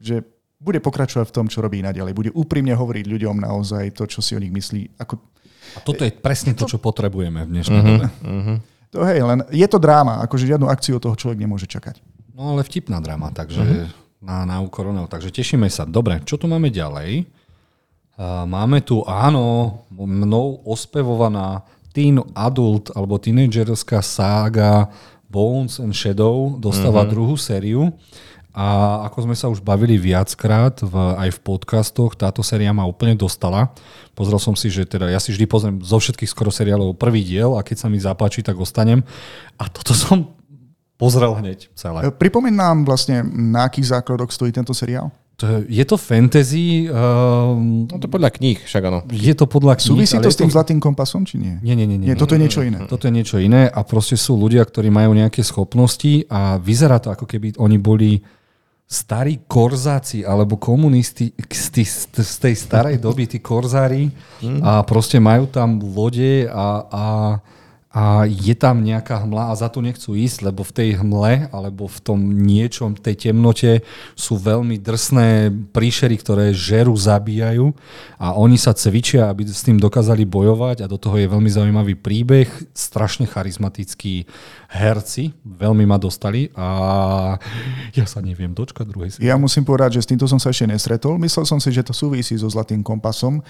že 0.00 0.16
bude 0.60 0.80
pokračovať 0.84 1.32
v 1.32 1.36
tom, 1.36 1.46
čo 1.48 1.64
robí 1.64 1.80
naďalej. 1.80 2.12
Bude 2.12 2.30
úprimne 2.36 2.76
hovoriť 2.76 3.04
ľuďom 3.08 3.36
naozaj 3.40 3.96
to, 3.96 4.04
čo 4.04 4.20
si 4.20 4.36
o 4.36 4.40
nich 4.40 4.52
myslí. 4.52 5.00
Ako... 5.00 5.16
A 5.74 5.78
toto 5.84 6.02
je 6.02 6.12
presne 6.14 6.56
to, 6.56 6.66
čo 6.66 6.82
potrebujeme 6.82 7.46
v 7.46 7.50
dnešnej 7.50 7.80
uh-huh, 7.80 7.90
dobe. 7.90 8.06
Uh-huh. 8.24 8.56
To 8.90 9.06
hej, 9.06 9.22
len 9.22 9.46
je 9.54 9.66
to 9.70 9.78
dráma, 9.78 10.18
akože 10.26 10.50
žiadnu 10.50 10.66
akciu 10.66 10.98
toho 10.98 11.14
človek 11.14 11.38
nemôže 11.38 11.70
čakať. 11.70 12.02
No 12.34 12.56
ale 12.56 12.66
vtipná 12.66 12.98
dráma, 12.98 13.30
takže 13.30 13.62
uh-huh. 13.62 13.86
na, 14.24 14.48
na 14.48 14.56
úkoronel. 14.64 15.06
Takže 15.06 15.30
tešíme 15.30 15.70
sa. 15.70 15.86
Dobre, 15.86 16.18
čo 16.26 16.34
tu 16.40 16.50
máme 16.50 16.72
ďalej? 16.72 17.28
Uh, 18.20 18.44
máme 18.44 18.82
tu, 18.82 19.00
áno, 19.06 19.80
mnou 19.92 20.60
ospevovaná 20.66 21.64
teen 21.94 22.20
adult 22.34 22.92
alebo 22.94 23.18
teenagerská 23.18 23.98
sága 24.02 24.90
Bones 25.30 25.78
and 25.78 25.94
Shadow 25.94 26.58
dostáva 26.58 27.06
uh-huh. 27.06 27.12
druhú 27.14 27.34
sériu. 27.38 27.94
A 28.50 29.06
ako 29.06 29.30
sme 29.30 29.36
sa 29.38 29.46
už 29.46 29.62
bavili 29.62 29.94
viackrát 29.94 30.74
v, 30.82 30.94
aj 30.94 31.38
v 31.38 31.38
podcastoch, 31.38 32.18
táto 32.18 32.42
séria 32.42 32.74
ma 32.74 32.82
úplne 32.82 33.14
dostala. 33.14 33.70
Pozrel 34.18 34.42
som 34.42 34.58
si, 34.58 34.66
že 34.66 34.82
teda 34.82 35.06
ja 35.06 35.22
si 35.22 35.30
vždy 35.30 35.46
pozriem 35.46 35.76
zo 35.78 36.02
všetkých 36.02 36.30
skoro 36.30 36.50
seriálov 36.50 36.98
prvý 36.98 37.22
diel 37.22 37.54
a 37.54 37.62
keď 37.62 37.76
sa 37.78 37.86
mi 37.86 38.02
zapáči, 38.02 38.42
tak 38.42 38.58
ostanem. 38.58 39.06
A 39.54 39.70
toto 39.70 39.94
som 39.94 40.34
pozrel 40.98 41.30
hneď 41.38 41.70
celé. 41.78 42.10
Pripomínam 42.10 42.82
vlastne, 42.82 43.22
na 43.24 43.70
akých 43.70 43.96
základoch 43.96 44.34
stojí 44.34 44.50
tento 44.50 44.74
seriál? 44.74 45.14
Je 45.72 45.80
to 45.88 45.96
fantasy. 45.96 46.84
Um, 46.92 47.88
no 47.88 47.96
to 47.96 48.12
podľa 48.12 48.28
kníh, 48.28 48.60
však 48.60 48.82
áno. 48.84 49.00
Je 49.08 49.32
to 49.32 49.48
podľa 49.48 49.80
kníh. 49.80 49.88
Súvisí 49.96 50.20
to 50.20 50.28
s 50.28 50.36
tým 50.36 50.52
to... 50.52 50.60
zlatým 50.60 50.76
kompasom, 50.76 51.24
či 51.24 51.40
nie? 51.40 51.56
Nie, 51.64 51.72
nie, 51.72 51.88
nie. 51.88 51.96
nie, 51.96 52.12
nie 52.12 52.18
toto 52.18 52.36
je 52.36 52.44
niečo 52.44 52.60
iné. 52.60 52.84
Toto 52.84 53.08
je 53.08 53.12
niečo 53.16 53.40
iné 53.40 53.64
a 53.72 53.80
proste 53.80 54.20
sú 54.20 54.36
ľudia, 54.36 54.60
ktorí 54.60 54.92
majú 54.92 55.16
nejaké 55.16 55.40
schopnosti 55.40 56.28
a 56.28 56.60
vyzerá 56.60 57.00
to, 57.00 57.08
ako 57.08 57.24
keby 57.24 57.56
oni 57.56 57.80
boli 57.80 58.20
starí 58.90 59.46
korzáci 59.46 60.26
alebo 60.26 60.58
komunisti 60.58 61.30
z, 61.38 62.10
z 62.10 62.36
tej 62.42 62.54
starej 62.58 62.98
doby, 62.98 63.30
tí 63.30 63.38
korzári 63.38 64.10
mm. 64.42 64.66
a 64.66 64.82
proste 64.82 65.22
majú 65.22 65.46
tam 65.46 65.78
lode 65.78 66.50
a, 66.50 66.66
a 66.90 67.04
a 67.90 68.22
je 68.22 68.54
tam 68.54 68.86
nejaká 68.86 69.26
hmla 69.26 69.50
a 69.50 69.58
za 69.58 69.66
to 69.66 69.82
nechcú 69.82 70.14
ísť, 70.14 70.46
lebo 70.46 70.62
v 70.62 70.70
tej 70.70 70.88
hmle 71.02 71.50
alebo 71.50 71.90
v 71.90 71.98
tom 71.98 72.22
niečom, 72.22 72.94
tej 72.94 73.30
temnote 73.30 73.82
sú 74.14 74.38
veľmi 74.38 74.78
drsné 74.78 75.50
príšery, 75.74 76.14
ktoré 76.22 76.54
žeru, 76.54 76.94
zabíjajú 76.94 77.74
a 78.14 78.38
oni 78.38 78.54
sa 78.62 78.78
cvičia, 78.78 79.26
aby 79.26 79.42
s 79.42 79.66
tým 79.66 79.82
dokázali 79.82 80.22
bojovať 80.22 80.86
a 80.86 80.90
do 80.90 81.02
toho 81.02 81.18
je 81.18 81.26
veľmi 81.26 81.50
zaujímavý 81.50 81.98
príbeh, 81.98 82.46
strašne 82.70 83.26
charizmatickí 83.26 84.22
herci, 84.70 85.34
veľmi 85.42 85.82
ma 85.82 85.98
dostali 85.98 86.46
a 86.54 87.34
ja 87.90 88.06
sa 88.06 88.22
neviem 88.22 88.54
dočkať 88.54 88.86
druhej. 88.86 89.18
Ja 89.18 89.34
musím 89.34 89.66
povedať, 89.66 89.98
že 89.98 90.06
s 90.06 90.10
týmto 90.14 90.30
som 90.30 90.38
sa 90.38 90.54
ešte 90.54 90.70
nesretol. 90.70 91.18
Myslel 91.18 91.42
som 91.42 91.58
si, 91.58 91.74
že 91.74 91.82
to 91.82 91.90
súvisí 91.90 92.38
so 92.38 92.46
Zlatým 92.46 92.86
kompasom, 92.86 93.42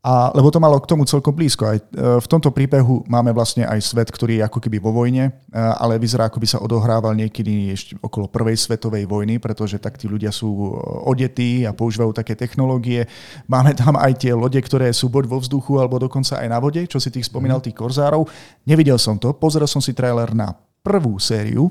a, 0.00 0.32
lebo 0.32 0.48
to 0.48 0.56
malo 0.56 0.80
k 0.80 0.88
tomu 0.88 1.04
celkom 1.04 1.36
blízko. 1.36 1.68
Aj 1.68 1.76
e, 1.76 1.84
v 1.92 2.24
tomto 2.24 2.48
príbehu 2.48 3.04
máme 3.04 3.36
vlastne 3.36 3.68
aj 3.68 3.84
svet, 3.84 4.08
ktorý 4.08 4.40
je 4.40 4.46
ako 4.48 4.56
keby 4.56 4.80
vo 4.80 4.96
vojne, 4.96 5.28
e, 5.28 5.32
ale 5.52 6.00
vyzerá, 6.00 6.32
ako 6.32 6.40
by 6.40 6.48
sa 6.48 6.62
odohrával 6.64 7.12
niekedy 7.12 7.68
ešte 7.68 7.92
okolo 8.00 8.24
prvej 8.24 8.56
svetovej 8.56 9.04
vojny, 9.04 9.36
pretože 9.36 9.76
tak 9.76 10.00
tí 10.00 10.08
ľudia 10.08 10.32
sú 10.32 10.48
e, 10.48 10.64
odetí 11.04 11.68
a 11.68 11.76
používajú 11.76 12.16
také 12.16 12.32
technológie. 12.32 13.04
Máme 13.44 13.76
tam 13.76 14.00
aj 14.00 14.24
tie 14.24 14.32
lode, 14.32 14.56
ktoré 14.56 14.88
sú 14.96 15.12
buď 15.12 15.28
vo 15.28 15.36
vzduchu, 15.36 15.76
alebo 15.76 16.00
dokonca 16.00 16.40
aj 16.40 16.48
na 16.48 16.56
vode, 16.56 16.80
čo 16.88 16.96
si 16.96 17.12
tých 17.12 17.28
spomínal, 17.28 17.60
tých 17.60 17.76
korzárov. 17.76 18.24
Nevidel 18.64 18.96
som 18.96 19.20
to, 19.20 19.36
pozrel 19.36 19.68
som 19.68 19.84
si 19.84 19.92
trailer 19.92 20.32
na 20.32 20.56
prvú 20.80 21.20
sériu, 21.20 21.68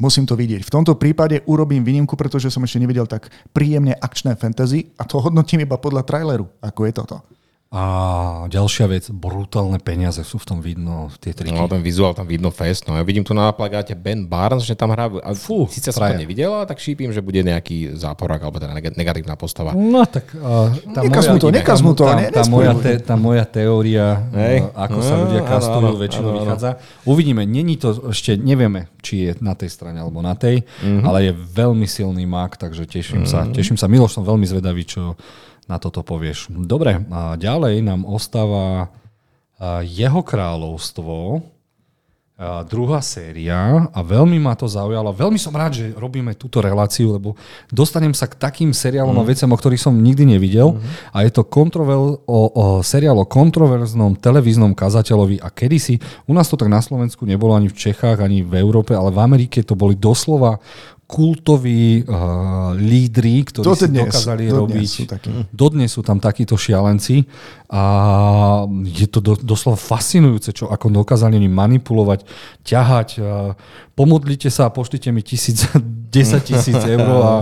Musím 0.00 0.24
to 0.24 0.38
vidieť. 0.38 0.64
V 0.64 0.72
tomto 0.72 0.96
prípade 0.96 1.44
urobím 1.44 1.84
výnimku, 1.84 2.16
pretože 2.16 2.48
som 2.48 2.64
ešte 2.64 2.80
nevidel 2.80 3.04
tak 3.04 3.28
príjemne 3.52 3.92
akčné 3.92 4.40
fantasy 4.40 4.88
a 4.96 5.04
to 5.04 5.20
hodnotím 5.20 5.68
iba 5.68 5.76
podľa 5.76 6.08
traileru, 6.08 6.48
ako 6.64 6.80
je 6.88 6.92
toto. 6.96 7.16
A 7.72 7.84
ďalšia 8.52 8.84
vec, 8.84 9.08
brutálne 9.08 9.80
peniaze 9.80 10.20
sú 10.28 10.36
v 10.36 10.44
tom 10.44 10.58
vidno, 10.60 11.08
tie 11.24 11.32
triky. 11.32 11.56
No, 11.56 11.72
ten 11.72 11.80
vizuál 11.80 12.12
tam 12.12 12.28
vidno 12.28 12.52
fest. 12.52 12.84
No, 12.84 13.00
ja 13.00 13.02
vidím 13.02 13.24
tu 13.24 13.32
na 13.32 13.48
plagáte 13.48 13.96
Ben 13.96 14.28
Barnes, 14.28 14.68
že 14.68 14.76
tam 14.76 14.92
hrá... 14.92 15.08
A 15.24 15.32
fú, 15.32 15.64
síce 15.72 15.88
som 15.88 16.04
to 16.04 16.20
nevidel, 16.20 16.52
tak 16.68 16.76
šípim, 16.76 17.08
že 17.16 17.24
bude 17.24 17.40
nejaký 17.40 17.96
záporak, 17.96 18.44
alebo 18.44 18.60
teda 18.60 18.76
negatívna 18.76 19.40
postava. 19.40 19.72
No 19.72 20.04
tak... 20.04 20.36
Uh, 20.36 20.68
tá 20.92 21.00
nekaz 21.00 21.32
mu 21.32 21.40
to, 21.40 21.48
nekaz 21.48 21.80
mu 21.80 21.96
to. 21.96 22.04
Tá, 22.04 22.20
ne, 22.20 22.28
tá, 22.28 22.44
moja 22.44 22.76
te, 22.76 22.92
tá 23.00 23.16
moja 23.16 23.48
teória, 23.48 24.20
hey. 24.36 24.60
uh, 24.60 24.76
ako 24.76 24.98
no, 25.00 25.08
sa 25.08 25.14
ľudia 25.16 25.40
kastujú, 25.40 25.80
no, 25.80 25.96
no, 25.96 25.96
väčšinou 25.96 26.28
no, 26.28 26.36
vychádza. 26.44 26.70
Uvidíme, 27.08 27.48
není 27.48 27.80
to, 27.80 28.12
ešte 28.12 28.36
nevieme, 28.36 28.92
či 29.00 29.32
je 29.32 29.40
na 29.40 29.56
tej 29.56 29.72
strane 29.72 29.96
alebo 29.96 30.20
na 30.20 30.36
tej, 30.36 30.60
mm-hmm. 30.60 31.08
ale 31.08 31.18
je 31.24 31.32
veľmi 31.32 31.88
silný 31.88 32.28
mak, 32.28 32.60
takže 32.60 32.84
teším 32.84 33.24
mm-hmm. 33.24 33.48
sa. 33.48 33.48
Teším 33.48 33.80
sa. 33.80 33.88
Miloš, 33.88 34.20
som 34.20 34.28
veľmi 34.28 34.44
zvedavý, 34.44 34.84
čo 34.84 35.16
na 35.70 35.76
toto 35.78 36.02
povieš. 36.02 36.50
Dobre, 36.50 37.02
a 37.10 37.38
ďalej 37.38 37.82
nám 37.86 38.06
ostáva 38.06 38.90
jeho 39.86 40.20
kráľovstvo, 40.26 41.42
a 42.42 42.66
druhá 42.66 42.98
séria 42.98 43.86
a 43.94 44.00
veľmi 44.02 44.40
ma 44.42 44.58
to 44.58 44.66
zaujalo. 44.66 45.14
Veľmi 45.14 45.38
som 45.38 45.54
rád, 45.54 45.78
že 45.78 45.94
robíme 45.94 46.34
túto 46.34 46.58
reláciu, 46.58 47.14
lebo 47.14 47.38
dostanem 47.70 48.10
sa 48.10 48.26
k 48.26 48.34
takým 48.34 48.74
seriálom 48.74 49.14
mm. 49.14 49.22
a 49.22 49.28
veciam, 49.30 49.52
o 49.54 49.58
ktorých 49.60 49.78
som 49.78 49.94
nikdy 49.94 50.26
nevidel. 50.26 50.74
Mm. 50.74 50.82
A 51.14 51.22
je 51.22 51.30
to 51.30 51.46
kontrovel, 51.46 52.18
o, 52.26 52.40
o, 52.50 52.64
seriál 52.82 53.14
o 53.22 53.28
kontroverznom 53.28 54.18
televíznom 54.18 54.74
kazateľovi 54.74 55.38
a 55.38 55.54
kedysi, 55.54 56.02
u 56.26 56.34
nás 56.34 56.50
to 56.50 56.58
tak 56.58 56.66
na 56.66 56.82
Slovensku 56.82 57.22
nebolo 57.22 57.54
ani 57.54 57.70
v 57.70 57.78
Čechách, 57.78 58.18
ani 58.18 58.42
v 58.42 58.58
Európe, 58.58 58.90
ale 58.96 59.14
v 59.14 59.22
Amerike 59.22 59.62
to 59.62 59.78
boli 59.78 59.94
doslova 59.94 60.58
kultoví 61.12 62.08
uh, 62.08 62.72
lídry, 62.72 63.44
ktorí 63.44 63.64
To 63.68 63.76
si 63.76 63.92
dokázali 63.92 64.48
dodnes 64.48 64.56
robiť. 64.64 64.88
sú 64.88 65.04
takí. 65.04 65.28
Dodnes 65.52 65.90
sú 65.92 66.00
tam 66.00 66.16
takíto 66.16 66.56
šialenci 66.56 67.28
a 67.68 67.84
je 68.88 69.04
to 69.12 69.20
do, 69.20 69.36
doslova 69.36 69.76
fascinujúce, 69.76 70.56
čo 70.56 70.72
ako 70.72 70.88
dokázali 70.88 71.36
oni 71.36 71.52
manipulovať, 71.52 72.24
ťahať. 72.64 73.08
Uh, 73.20 73.52
pomodlite 73.92 74.48
sa 74.48 74.72
a 74.72 74.74
pošlite 74.74 75.12
mi 75.12 75.20
tisíc, 75.20 75.68
10 76.16 76.48
tisíc 76.48 76.80
eur 76.96 77.04
a, 77.20 77.34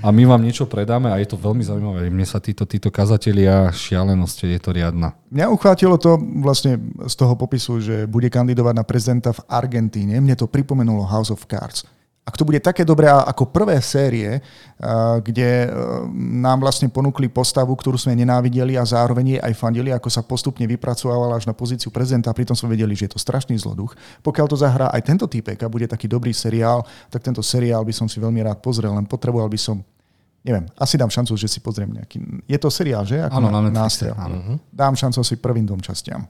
a 0.00 0.08
my 0.08 0.24
vám 0.24 0.40
niečo 0.40 0.64
predáme 0.64 1.12
a 1.12 1.20
je 1.20 1.28
to 1.28 1.36
veľmi 1.36 1.60
zaujímavé. 1.60 2.08
Mne 2.08 2.24
sa 2.24 2.40
títo, 2.40 2.64
títo 2.64 2.88
kazatelia 2.88 3.68
šialenosti, 3.68 4.48
je 4.48 4.60
to 4.60 4.72
riadna. 4.72 5.12
Mňa 5.28 5.52
uchvátilo 5.52 6.00
to 6.00 6.16
vlastne 6.40 6.80
z 7.04 7.12
toho 7.12 7.36
popisu, 7.36 7.84
že 7.84 7.96
bude 8.08 8.32
kandidovať 8.32 8.72
na 8.72 8.84
prezidenta 8.88 9.36
v 9.36 9.44
Argentíne. 9.52 10.16
Mne 10.16 10.32
to 10.32 10.48
pripomenulo 10.48 11.04
House 11.04 11.28
of 11.28 11.44
Cards. 11.44 11.84
Ak 12.28 12.36
to 12.36 12.44
bude 12.44 12.60
také 12.60 12.84
dobré 12.84 13.08
ako 13.08 13.48
prvé 13.48 13.80
série, 13.80 14.44
kde 15.24 15.72
nám 16.12 16.60
vlastne 16.60 16.92
ponúkli 16.92 17.32
postavu, 17.32 17.72
ktorú 17.72 17.96
sme 17.96 18.12
nenávideli 18.12 18.76
a 18.76 18.84
zároveň 18.84 19.24
jej 19.32 19.40
aj 19.40 19.56
fandili, 19.56 19.88
ako 19.96 20.12
sa 20.12 20.20
postupne 20.20 20.68
vypracovala 20.68 21.40
až 21.40 21.48
na 21.48 21.56
pozíciu 21.56 21.88
prezidenta 21.88 22.28
a 22.28 22.36
pritom 22.36 22.52
sme 22.52 22.76
vedeli, 22.76 22.92
že 22.92 23.08
je 23.08 23.16
to 23.16 23.20
strašný 23.24 23.56
zloduch. 23.56 23.96
Pokiaľ 24.20 24.44
to 24.44 24.60
zahrá 24.60 24.92
aj 24.92 25.08
tento 25.08 25.24
typek 25.24 25.56
a 25.64 25.72
bude 25.72 25.88
taký 25.88 26.04
dobrý 26.04 26.36
seriál, 26.36 26.84
tak 27.08 27.24
tento 27.24 27.40
seriál 27.40 27.80
by 27.80 27.96
som 27.96 28.04
si 28.04 28.20
veľmi 28.20 28.44
rád 28.44 28.60
pozrel, 28.60 28.92
len 28.92 29.08
potreboval 29.08 29.48
by 29.48 29.56
som 29.56 29.80
neviem, 30.44 30.64
asi 30.80 30.96
dám 30.96 31.10
šancu, 31.12 31.36
že 31.36 31.48
si 31.50 31.58
pozriem 31.60 31.92
nejaký... 31.92 32.44
Je 32.48 32.58
to 32.60 32.72
seriál, 32.72 33.04
že? 33.04 33.20
Ako 33.20 33.36
áno, 33.36 33.52
na 33.52 33.60
Netflixe, 33.68 34.12
áno. 34.16 34.56
Dám 34.72 34.96
šancu 34.96 35.20
si 35.20 35.36
prvým 35.36 35.66
dvom 35.68 35.80
častiam. 35.84 36.24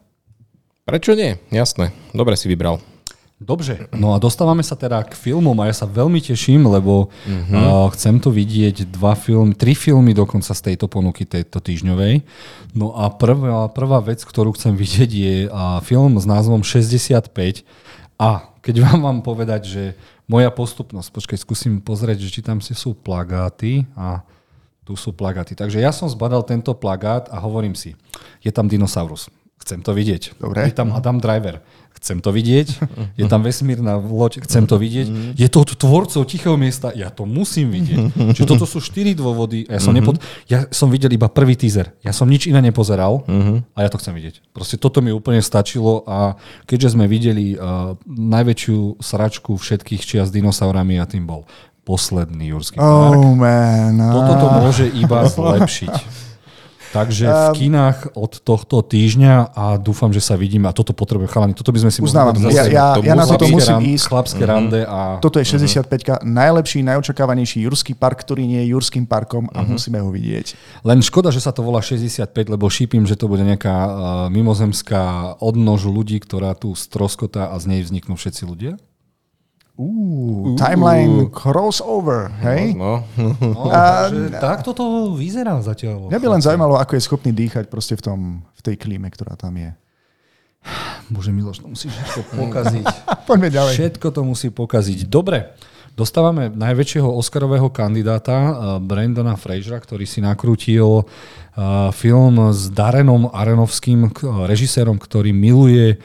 Prečo 0.82 1.12
nie? 1.14 1.36
Jasné. 1.52 1.92
Dobre 2.16 2.34
si 2.34 2.48
vybral. 2.50 2.82
Dobre, 3.38 3.86
no 3.94 4.12
a 4.14 4.18
dostávame 4.18 4.66
sa 4.66 4.74
teda 4.74 4.98
k 5.06 5.14
filmom 5.14 5.54
a 5.62 5.70
ja 5.70 5.74
sa 5.74 5.86
veľmi 5.86 6.18
teším, 6.18 6.66
lebo 6.66 7.06
mm-hmm. 7.06 7.54
uh, 7.54 7.86
chcem 7.94 8.18
tu 8.18 8.34
vidieť 8.34 8.90
dva 8.90 9.14
filmy, 9.14 9.54
tri 9.54 9.78
filmy 9.78 10.10
dokonca 10.10 10.50
z 10.50 10.58
tejto 10.58 10.90
ponuky 10.90 11.22
tejto 11.22 11.62
týždňovej. 11.62 12.26
No 12.74 12.98
a 12.98 13.14
prvá, 13.14 13.70
prvá 13.70 14.02
vec, 14.02 14.26
ktorú 14.26 14.58
chcem 14.58 14.74
vidieť 14.74 15.10
je 15.14 15.34
uh, 15.46 15.78
film 15.86 16.18
s 16.18 16.26
názvom 16.26 16.66
65 16.66 17.30
a 18.18 18.50
keď 18.58 18.74
vám 18.82 18.98
mám 19.06 19.18
povedať, 19.22 19.70
že 19.70 19.84
moja 20.26 20.50
postupnosť, 20.50 21.08
počkaj, 21.14 21.38
skúsim 21.38 21.78
pozrieť, 21.78 22.26
že 22.26 22.34
či 22.34 22.40
tam 22.42 22.58
si 22.58 22.74
sú 22.74 22.90
plagáty 22.90 23.86
a 23.94 24.26
tu 24.82 24.98
sú 24.98 25.14
plagáty. 25.14 25.54
Takže 25.54 25.78
ja 25.78 25.94
som 25.94 26.10
zbadal 26.10 26.42
tento 26.42 26.74
plagát 26.74 27.30
a 27.30 27.38
hovorím 27.38 27.78
si, 27.78 27.94
je 28.42 28.50
tam 28.50 28.66
dinosaurus. 28.66 29.30
Chcem 29.68 29.84
to 29.84 29.92
vidieť. 29.92 30.40
Dobre. 30.40 30.64
Je 30.64 30.72
tam 30.72 30.96
Adam 30.96 31.20
Driver. 31.20 31.60
Chcem 32.00 32.24
to 32.24 32.32
vidieť. 32.32 32.80
Je 33.20 33.28
tam 33.28 33.44
vesmírna 33.44 34.00
loď. 34.00 34.40
Chcem 34.48 34.64
to 34.64 34.80
vidieť. 34.80 35.36
Je 35.36 35.44
to 35.52 35.60
od 35.60 35.76
tvorcov 35.76 36.24
Tichého 36.24 36.56
miesta. 36.56 36.88
Ja 36.96 37.12
to 37.12 37.28
musím 37.28 37.68
vidieť. 37.68 38.32
Čiže 38.32 38.48
toto 38.48 38.64
sú 38.64 38.80
štyri 38.80 39.12
dôvody. 39.12 39.68
Ja 39.68 39.76
som, 39.76 39.92
nepod... 39.92 40.16
ja 40.48 40.64
som 40.72 40.88
videl 40.88 41.12
iba 41.12 41.28
prvý 41.28 41.52
teaser. 41.52 41.92
Ja 42.00 42.16
som 42.16 42.32
nič 42.32 42.48
iné 42.48 42.64
nepozeral 42.64 43.28
a 43.76 43.78
ja 43.84 43.92
to 43.92 44.00
chcem 44.00 44.16
vidieť. 44.16 44.56
Proste 44.56 44.80
toto 44.80 45.04
mi 45.04 45.12
úplne 45.12 45.44
stačilo 45.44 46.00
a 46.08 46.40
keďže 46.64 46.96
sme 46.96 47.04
videli 47.04 47.52
uh, 47.60 47.92
najväčšiu 48.08 49.04
sračku 49.04 49.60
všetkých 49.60 50.00
čia 50.00 50.24
s 50.24 50.32
dinosaurami 50.32 50.96
a 50.96 51.04
tým 51.04 51.28
bol 51.28 51.44
posledný 51.84 52.56
Jurský 52.56 52.80
park. 52.80 53.20
Oh 53.20 53.36
man. 53.36 54.00
Toto 54.00 54.32
to 54.32 54.46
môže 54.64 54.86
iba 54.96 55.28
zlepšiť. 55.28 56.27
Takže 56.88 57.24
v 57.28 57.46
kinách 57.52 58.16
od 58.16 58.40
tohto 58.40 58.80
týždňa 58.80 59.52
a 59.52 59.76
dúfam, 59.76 60.08
že 60.08 60.24
sa 60.24 60.40
vidíme 60.40 60.68
a 60.68 60.72
toto 60.72 60.96
potrebujem 60.96 61.28
chalani. 61.28 61.52
Toto 61.52 61.68
by 61.68 61.84
sme 61.84 61.90
si 61.92 62.00
Uznávam, 62.00 62.32
mohli 62.32 62.56
ja, 62.56 62.64
ja, 62.64 62.86
ja 62.96 63.14
na 63.14 63.28
toto 63.28 63.44
musím 63.48 63.92
ísť. 63.92 64.08
Chlapské 64.08 64.42
rande 64.48 64.80
a... 64.88 65.20
Toto 65.20 65.36
je 65.36 65.44
65 65.44 66.24
najlepší, 66.24 66.80
najočakávanejší 66.86 67.68
Jurský 67.68 67.92
park, 67.92 68.24
ktorý 68.24 68.48
nie 68.48 68.64
je 68.64 68.72
Jurským 68.72 69.04
parkom 69.04 69.52
a 69.52 69.60
musíme 69.68 70.00
ho 70.00 70.08
vidieť. 70.08 70.56
Len 70.82 70.98
škoda, 71.04 71.28
že 71.28 71.44
sa 71.44 71.52
to 71.52 71.60
volá 71.60 71.84
65, 71.84 72.32
lebo 72.48 72.64
šípim, 72.72 73.04
že 73.04 73.20
to 73.20 73.28
bude 73.28 73.44
nejaká 73.44 73.76
uh, 73.76 73.90
mimozemská 74.32 75.36
odnož 75.44 75.84
ľudí, 75.84 76.16
ktorá 76.24 76.56
tu 76.56 76.72
stroskotá 76.72 77.52
a 77.52 77.56
z 77.60 77.76
nej 77.76 77.80
vzniknú 77.84 78.16
všetci 78.16 78.42
ľudia. 78.48 78.80
Uh, 79.78 80.58
timeline 80.58 81.30
crossover, 81.30 82.34
hej? 82.42 82.74
No. 82.74 83.06
No, 83.14 83.70
takže 83.70 84.34
tak 84.34 84.66
toto 84.66 85.14
vyzerá 85.14 85.54
zatiaľ. 85.62 86.10
Mňa 86.10 86.18
by 86.18 86.28
len 86.34 86.42
zaujímalo, 86.42 86.74
ako 86.74 86.98
je 86.98 87.06
schopný 87.06 87.30
dýchať 87.30 87.70
proste 87.70 87.94
v, 87.94 88.02
tom, 88.02 88.18
v 88.58 88.60
tej 88.66 88.74
klíme, 88.74 89.06
ktorá 89.06 89.38
tam 89.38 89.54
je. 89.54 89.70
Bože 91.08 91.30
Miloš, 91.30 91.62
to 91.62 91.70
musí 91.70 91.86
všetko 91.86 92.20
pokaziť. 92.42 92.84
Poďme 93.22 93.48
ďalej. 93.48 93.74
Všetko 93.78 94.06
to 94.10 94.20
musí 94.26 94.50
pokaziť. 94.50 95.06
Dobre, 95.06 95.54
dostávame 95.94 96.50
najväčšieho 96.50 97.06
Oscarového 97.06 97.70
kandidáta, 97.70 98.34
eh, 98.34 98.52
Brandona 98.82 99.38
Frasera, 99.38 99.78
ktorý 99.78 100.04
si 100.04 100.18
nakrútil 100.18 101.06
eh, 101.06 101.06
film 101.94 102.50
s 102.50 102.66
Darenom 102.66 103.30
Aronovským, 103.30 104.10
k- 104.10 104.26
režisérom, 104.44 104.98
ktorý 104.98 105.30
miluje 105.30 106.02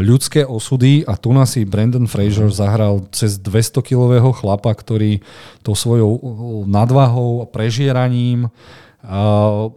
ľudské 0.00 0.40
osudy 0.48 1.04
a 1.04 1.20
tu 1.20 1.36
nás 1.36 1.52
si 1.52 1.68
Brandon 1.68 2.08
Fraser 2.08 2.48
zahral 2.48 3.04
cez 3.12 3.36
200-kilového 3.36 4.32
chlapa, 4.32 4.72
ktorý 4.72 5.20
tou 5.60 5.76
svojou 5.76 6.16
uh, 6.16 6.20
nadvahou 6.64 7.44
a 7.44 7.46
prežieraním 7.46 8.48
uh, 8.48 9.68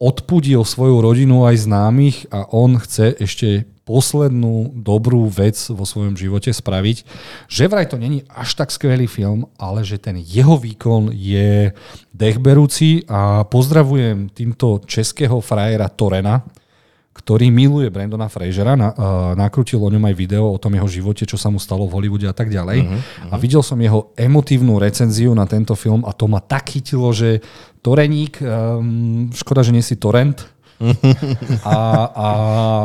odpudil 0.00 0.64
svoju 0.64 1.04
rodinu 1.04 1.44
aj 1.44 1.68
známych 1.68 2.16
a 2.32 2.48
on 2.48 2.80
chce 2.80 3.12
ešte 3.20 3.48
poslednú 3.84 4.72
dobrú 4.72 5.28
vec 5.28 5.60
vo 5.68 5.84
svojom 5.84 6.16
živote 6.16 6.48
spraviť. 6.48 7.04
Že 7.52 7.64
vraj 7.68 7.86
to 7.92 8.00
není 8.00 8.24
až 8.32 8.56
tak 8.56 8.72
skvelý 8.72 9.04
film, 9.04 9.44
ale 9.60 9.84
že 9.84 10.00
ten 10.00 10.16
jeho 10.16 10.56
výkon 10.56 11.12
je 11.12 11.76
dechberúci 12.16 13.04
a 13.04 13.44
pozdravujem 13.44 14.32
týmto 14.32 14.80
českého 14.88 15.44
frajera 15.44 15.92
Torena, 15.92 16.40
ktorý 17.14 17.48
miluje 17.48 17.88
Brandona 17.94 18.26
Frasera, 18.26 18.74
na, 18.74 18.90
uh, 18.90 19.32
nakrútil 19.38 19.78
o 19.78 19.86
ňom 19.86 20.02
aj 20.10 20.14
video 20.18 20.50
o 20.50 20.58
tom 20.58 20.74
jeho 20.74 20.90
živote, 20.90 21.22
čo 21.22 21.38
sa 21.38 21.46
mu 21.46 21.62
stalo 21.62 21.86
v 21.86 21.94
Hollywoode 21.94 22.26
a 22.26 22.34
tak 22.34 22.50
ďalej. 22.50 22.82
Uh-huh, 22.82 23.30
A 23.30 23.38
videl 23.38 23.62
som 23.62 23.78
jeho 23.78 24.10
emotívnu 24.18 24.82
recenziu 24.82 25.30
na 25.32 25.46
tento 25.46 25.78
film 25.78 26.02
a 26.02 26.10
to 26.10 26.26
ma 26.26 26.42
tak 26.42 26.74
chytilo, 26.74 27.14
že 27.14 27.38
Toreník, 27.86 28.42
um, 28.42 29.30
škoda, 29.30 29.62
že 29.62 29.70
nie 29.70 29.84
si 29.84 29.94
Torrent, 29.94 30.50
a, 31.62 31.76
a 32.10 32.28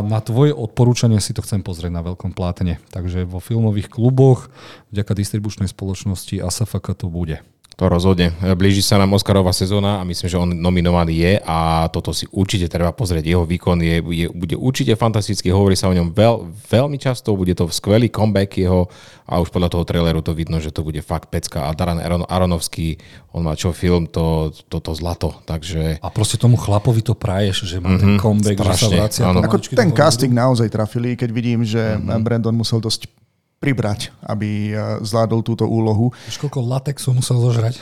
na 0.05 0.21
tvoje 0.21 0.53
odporúčanie 0.53 1.17
si 1.17 1.33
to 1.33 1.41
chcem 1.41 1.65
pozrieť 1.65 1.89
na 1.89 2.05
veľkom 2.05 2.37
plátne. 2.37 2.77
Takže 2.93 3.25
vo 3.25 3.41
filmových 3.41 3.89
kluboch, 3.89 4.53
vďaka 4.93 5.17
distribučnej 5.17 5.67
spoločnosti 5.67 6.37
ASFK 6.37 6.93
to 6.93 7.09
bude. 7.09 7.41
To 7.79 7.87
rozhodne. 7.87 8.35
Blíži 8.59 8.83
sa 8.83 8.99
nám 8.99 9.15
Oscarová 9.15 9.55
sezóna 9.55 10.03
a 10.03 10.03
myslím, 10.03 10.27
že 10.27 10.35
on 10.35 10.51
nominovaný 10.51 11.15
je 11.15 11.33
a 11.47 11.87
toto 11.87 12.11
si 12.11 12.27
určite 12.27 12.67
treba 12.67 12.91
pozrieť. 12.91 13.23
Jeho 13.23 13.47
výkon 13.47 13.79
je, 13.79 14.03
je, 14.03 14.27
bude 14.27 14.59
určite 14.59 14.99
fantastický, 14.99 15.47
hovorí 15.47 15.79
sa 15.79 15.87
o 15.87 15.95
ňom 15.95 16.11
veľ, 16.11 16.43
veľmi 16.67 16.99
často, 16.99 17.31
bude 17.39 17.55
to 17.55 17.71
skvelý 17.71 18.11
comeback 18.11 18.51
jeho 18.59 18.91
a 19.23 19.39
už 19.39 19.47
podľa 19.55 19.71
toho 19.71 19.87
traileru 19.87 20.19
to 20.19 20.35
vidno, 20.35 20.59
že 20.59 20.75
to 20.75 20.83
bude 20.83 20.99
fakt 20.99 21.31
pecka. 21.31 21.69
A 21.69 21.77
Daran 21.77 22.03
Aron, 22.03 22.27
Aronovský, 22.27 22.99
on 23.31 23.47
má 23.47 23.55
čo 23.55 23.71
film, 23.71 24.11
to, 24.11 24.51
to, 24.67 24.83
to 24.83 24.91
zlato. 24.99 25.39
Takže 25.47 26.03
A 26.03 26.09
proste 26.11 26.35
tomu 26.35 26.59
chlapovi 26.59 26.99
to 26.99 27.15
praješ, 27.15 27.63
že 27.63 27.79
má 27.79 27.95
ten 27.95 28.19
comeback, 28.19 28.59
že 28.59 28.75
sa 28.75 28.75
strašne, 28.75 28.97
vracia. 28.99 29.23
Ako 29.23 29.57
ten 29.71 29.95
casting 29.95 30.35
naozaj 30.35 30.67
trafili, 30.67 31.15
keď 31.15 31.29
vidím, 31.31 31.63
že 31.63 31.95
Brandon 32.19 32.51
musel 32.51 32.83
dosť 32.83 33.18
pribrať, 33.59 34.15
aby 34.23 34.73
eh, 34.73 34.77
zvládol 35.03 35.43
túto 35.43 35.67
úlohu. 35.67 36.15
Vieš, 36.25 36.39
koľko 36.39 36.63
latexu 36.63 37.11
musel 37.11 37.37
zožrať? 37.43 37.75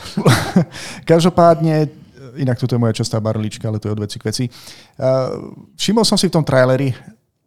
Každopádne, 1.10 1.88
inak 2.36 2.58
toto 2.58 2.74
je 2.74 2.82
moja 2.82 2.98
častá 2.98 3.22
barlička, 3.22 3.70
ale 3.70 3.78
to 3.78 3.88
je 3.88 3.94
od 3.94 4.02
veci 4.02 4.16
k 4.18 4.26
veci. 4.28 4.44
Uh, 4.98 5.54
všimol 5.78 6.04
som 6.06 6.18
si 6.18 6.26
v 6.30 6.34
tom 6.34 6.44
traileri 6.46 6.92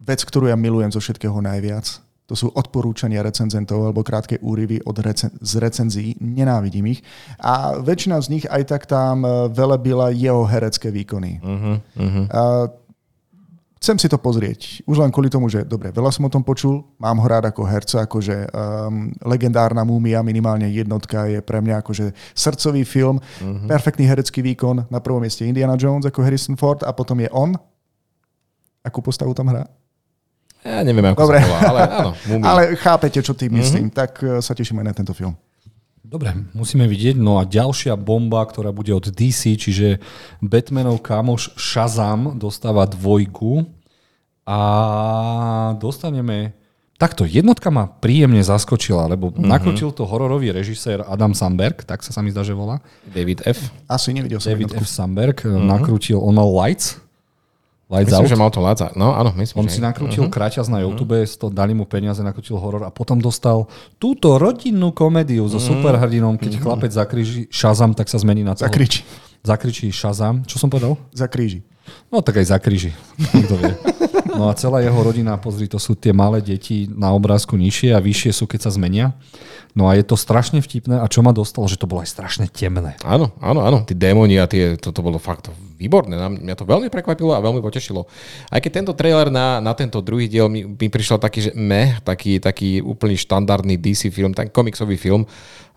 vec, 0.02 0.24
ktorú 0.24 0.50
ja 0.50 0.58
milujem 0.58 0.90
zo 0.90 1.04
všetkého 1.04 1.38
najviac. 1.44 2.02
To 2.32 2.40
sú 2.40 2.48
odporúčania 2.56 3.20
recenzentov 3.20 3.84
alebo 3.84 4.08
krátke 4.08 4.40
úryvy 4.40 4.80
od 4.88 4.96
recen- 5.04 5.36
z 5.44 5.60
recenzií. 5.60 6.16
Nenávidím 6.24 6.96
ich. 6.96 7.04
A 7.44 7.76
väčšina 7.76 8.24
z 8.24 8.28
nich 8.32 8.46
aj 8.48 8.72
tak 8.72 8.88
tam 8.88 9.28
eh, 9.28 9.52
velebila 9.52 10.16
jeho 10.16 10.48
herecké 10.48 10.96
výkony. 10.96 11.44
uh-huh, 11.44 11.76
uh-huh. 12.00 12.26
Uh, 12.32 12.72
chcem 13.82 13.98
si 13.98 14.06
to 14.06 14.22
pozrieť. 14.22 14.86
Už 14.86 15.02
len 15.02 15.10
kvôli 15.10 15.34
tomu, 15.34 15.50
že 15.50 15.66
dobre, 15.66 15.90
veľa 15.90 16.14
som 16.14 16.30
o 16.30 16.32
tom 16.32 16.46
počul, 16.46 16.86
mám 17.02 17.18
ho 17.18 17.26
rád 17.26 17.50
ako 17.50 17.66
herca, 17.66 18.06
akože 18.06 18.54
um, 18.54 19.10
legendárna 19.26 19.82
múmia, 19.82 20.22
minimálne 20.22 20.70
jednotka 20.70 21.26
je 21.26 21.42
pre 21.42 21.66
mňa 21.66 21.82
akože 21.82 22.14
srdcový 22.38 22.86
film, 22.86 23.18
uh-huh. 23.18 23.66
perfektný 23.66 24.06
herecký 24.06 24.46
výkon, 24.46 24.86
na 24.86 25.00
prvom 25.02 25.26
mieste 25.26 25.50
Indiana 25.50 25.74
Jones 25.74 26.06
ako 26.06 26.22
Harrison 26.22 26.54
Ford 26.54 26.86
a 26.86 26.94
potom 26.94 27.18
je 27.26 27.30
on. 27.34 27.58
Akú 28.86 29.02
postavu 29.02 29.34
tam 29.34 29.50
hrá? 29.50 29.66
Ja 30.62 30.86
neviem, 30.86 31.10
ako 31.10 31.26
Dobre. 31.26 31.42
sa 31.42 31.50
volá, 31.50 31.62
ale 31.66 31.80
áno, 31.90 32.12
Mumii. 32.30 32.46
Ale 32.46 32.62
chápete, 32.78 33.18
čo 33.26 33.34
tým 33.34 33.58
myslím, 33.58 33.90
tak 33.90 34.22
uh, 34.22 34.38
sa 34.46 34.54
teším 34.54 34.86
aj 34.86 34.94
na 34.94 34.94
tento 34.94 35.14
film. 35.18 35.34
Dobre, 36.12 36.36
musíme 36.52 36.92
vidieť. 36.92 37.16
No 37.16 37.40
a 37.40 37.48
ďalšia 37.48 37.96
bomba, 37.96 38.44
ktorá 38.44 38.76
bude 38.76 38.92
od 38.92 39.08
DC, 39.08 39.56
čiže 39.56 40.04
Batmanov 40.44 41.00
kamoš 41.00 41.56
Shazam 41.56 42.36
dostáva 42.36 42.84
dvojku 42.84 43.64
a 44.44 44.60
dostaneme 45.80 46.52
takto, 47.00 47.24
jednotka 47.24 47.72
ma 47.72 47.88
príjemne 47.88 48.44
zaskočila, 48.44 49.08
lebo 49.08 49.32
mm-hmm. 49.32 49.48
nakrútil 49.48 49.96
to 49.96 50.04
hororový 50.04 50.52
režisér 50.52 51.00
Adam 51.08 51.32
Samberg, 51.32 51.88
tak 51.88 52.04
sa 52.04 52.12
sa 52.12 52.20
mi 52.20 52.36
zdá, 52.36 52.44
že 52.44 52.52
volá. 52.52 52.84
David 53.08 53.48
F. 53.48 53.72
Asi 53.88 54.12
nevidel 54.12 54.44
som 54.44 54.52
David 54.52 54.68
jednotku. 54.68 54.84
F. 54.84 54.92
Samberg 54.92 55.38
mm-hmm. 55.48 55.64
nakrútil 55.64 56.20
ono 56.20 56.44
Lights. 56.44 57.00
Lights 57.92 58.08
Myslím, 58.08 58.24
Out. 58.24 58.32
že 58.32 58.40
mal 58.40 58.52
to 58.56 58.62
Láca. 58.64 58.88
No 58.96 59.12
áno, 59.12 59.36
myslím, 59.36 59.60
On 59.60 59.68
že... 59.68 59.76
si 59.76 59.82
nakrútil 59.84 60.24
uh-huh. 60.24 60.32
kraťaz 60.32 60.72
na 60.72 60.80
YouTube, 60.80 61.12
uh-huh. 61.12 61.36
to 61.36 61.52
dali 61.52 61.76
mu 61.76 61.84
peniaze, 61.84 62.24
nakrútil 62.24 62.56
horor 62.56 62.88
a 62.88 62.92
potom 62.92 63.20
dostal 63.20 63.68
túto 64.00 64.40
rodinnú 64.40 64.96
komédiu 64.96 65.44
so 65.52 65.60
superhrdinom, 65.60 66.40
keď 66.40 66.56
uh-huh. 66.56 66.64
chlapec 66.64 66.92
zakriží 66.96 67.52
Shazam, 67.52 67.92
tak 67.92 68.08
sa 68.08 68.16
zmení 68.16 68.48
na 68.48 68.56
toho. 68.56 68.72
Zakričí. 68.72 69.04
Zakričí 69.44 69.92
Shazam. 69.92 70.48
Čo 70.48 70.56
som 70.56 70.72
povedal? 70.72 70.96
Zakríži. 71.12 71.68
No 72.08 72.24
tak 72.24 72.40
aj 72.40 72.56
zakriží. 72.56 72.96
Kto 73.20 73.60
vie. 73.60 73.76
No 74.36 74.48
a 74.48 74.56
celá 74.56 74.80
jeho 74.80 74.96
rodina, 74.96 75.36
pozri, 75.36 75.68
to 75.68 75.80
sú 75.80 75.96
tie 75.96 76.16
malé 76.16 76.40
deti 76.40 76.88
na 76.88 77.12
obrázku 77.12 77.60
nižšie 77.60 77.92
a 77.96 78.00
vyššie 78.00 78.32
sú, 78.32 78.46
keď 78.48 78.70
sa 78.70 78.72
zmenia. 78.74 79.16
No 79.72 79.88
a 79.88 79.96
je 79.96 80.04
to 80.04 80.20
strašne 80.20 80.60
vtipné 80.60 81.00
a 81.00 81.08
čo 81.08 81.24
ma 81.24 81.32
dostalo, 81.32 81.64
že 81.68 81.80
to 81.80 81.88
bolo 81.88 82.04
aj 82.04 82.12
strašne 82.12 82.46
temné. 82.52 83.00
Áno, 83.08 83.32
áno, 83.40 83.64
áno. 83.64 83.88
Tí 83.88 83.96
démoni 83.96 84.36
a 84.36 84.48
tie, 84.48 84.76
to, 84.76 84.92
to 84.92 85.00
bolo 85.00 85.16
fakt 85.16 85.48
výborné. 85.80 86.20
Mňa 86.20 86.56
to 86.60 86.68
veľmi 86.68 86.92
prekvapilo 86.92 87.32
a 87.32 87.40
veľmi 87.40 87.64
potešilo. 87.64 88.04
Aj 88.52 88.60
keď 88.60 88.72
tento 88.84 88.94
trailer 88.94 89.32
na, 89.32 89.64
na 89.64 89.72
tento 89.72 90.04
druhý 90.04 90.28
diel 90.28 90.52
mi, 90.52 90.68
mi 90.68 90.88
prišiel 90.92 91.18
taký, 91.18 91.50
že 91.50 91.52
meh, 91.56 92.04
taký, 92.04 92.44
taký 92.44 92.84
úplný 92.84 93.16
štandardný 93.16 93.80
DC 93.80 94.12
film, 94.12 94.36
ten 94.36 94.52
komiksový 94.52 95.00
film 95.00 95.24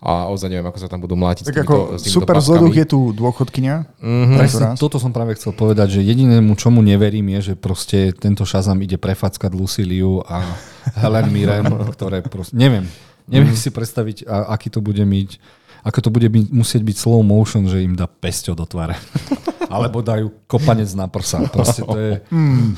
a 0.05 0.29
ozaj 0.29 0.53
neviem, 0.53 0.69
ako 0.69 0.77
sa 0.77 0.85
tam 0.85 1.01
budú 1.01 1.17
mlátiť. 1.17 1.49
Tak 1.49 1.65
ako 1.65 1.97
super 1.97 2.37
zloduch 2.37 2.77
je 2.77 2.85
tu 2.85 3.09
dôchodkynia. 3.09 3.89
Mm-hmm. 3.97 4.37
Presne, 4.37 4.65
toto 4.77 5.01
som 5.01 5.09
práve 5.09 5.33
chcel 5.33 5.49
povedať, 5.57 5.97
že 5.97 6.05
jedinému, 6.05 6.53
čomu 6.53 6.85
neverím, 6.85 7.33
je, 7.41 7.51
že 7.51 7.53
proste 7.57 8.13
tento 8.13 8.45
Shazam 8.45 8.77
ide 8.85 9.01
prefackať 9.01 9.49
Luciliu 9.57 10.21
a 10.29 10.45
Helen 11.01 11.33
Mirren, 11.33 11.65
ktoré 11.89 12.21
proste, 12.21 12.53
neviem, 12.53 12.85
neviem 13.25 13.57
si 13.57 13.73
predstaviť, 13.73 14.29
a, 14.29 14.53
aký 14.53 14.69
to 14.69 14.77
bude 14.77 15.01
mať, 15.01 15.41
ako 15.81 15.99
to 16.05 16.09
bude 16.13 16.29
byť, 16.29 16.45
musieť 16.53 16.81
byť 16.85 16.97
slow 17.01 17.25
motion, 17.25 17.65
že 17.65 17.81
im 17.81 17.97
dá 17.97 18.05
pesťo 18.05 18.53
do 18.53 18.69
tváre. 18.69 18.93
Alebo 19.73 20.05
dajú 20.05 20.45
kopanec 20.45 20.89
na 20.93 21.09
prsa. 21.09 21.49
Proste 21.49 21.81
to 21.81 21.97
je... 21.97 22.21
Hmm. 22.29 22.77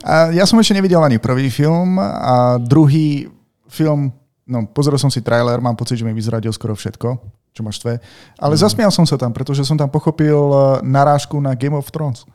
A 0.00 0.32
ja 0.32 0.48
som 0.48 0.56
ešte 0.56 0.72
nevidel 0.72 1.04
ani 1.04 1.20
prvý 1.20 1.52
film 1.52 2.00
a 2.00 2.56
druhý 2.56 3.28
film, 3.68 4.12
no 4.52 4.68
pozrel 4.68 5.00
som 5.00 5.08
si 5.08 5.24
trailer, 5.24 5.56
mám 5.64 5.72
pocit, 5.72 5.96
že 5.96 6.04
mi 6.04 6.12
vyzradil 6.12 6.52
skoro 6.52 6.76
všetko, 6.76 7.08
čo 7.56 7.60
ma 7.64 7.72
štve. 7.72 7.96
Ale 8.36 8.54
mm. 8.54 8.60
zasmial 8.60 8.92
som 8.92 9.08
sa 9.08 9.16
tam, 9.16 9.32
pretože 9.32 9.64
som 9.64 9.80
tam 9.80 9.88
pochopil 9.88 10.36
eh, 10.36 10.60
narážku 10.84 11.40
na 11.40 11.56
Game 11.56 11.72
of 11.72 11.88
Thrones. 11.88 12.28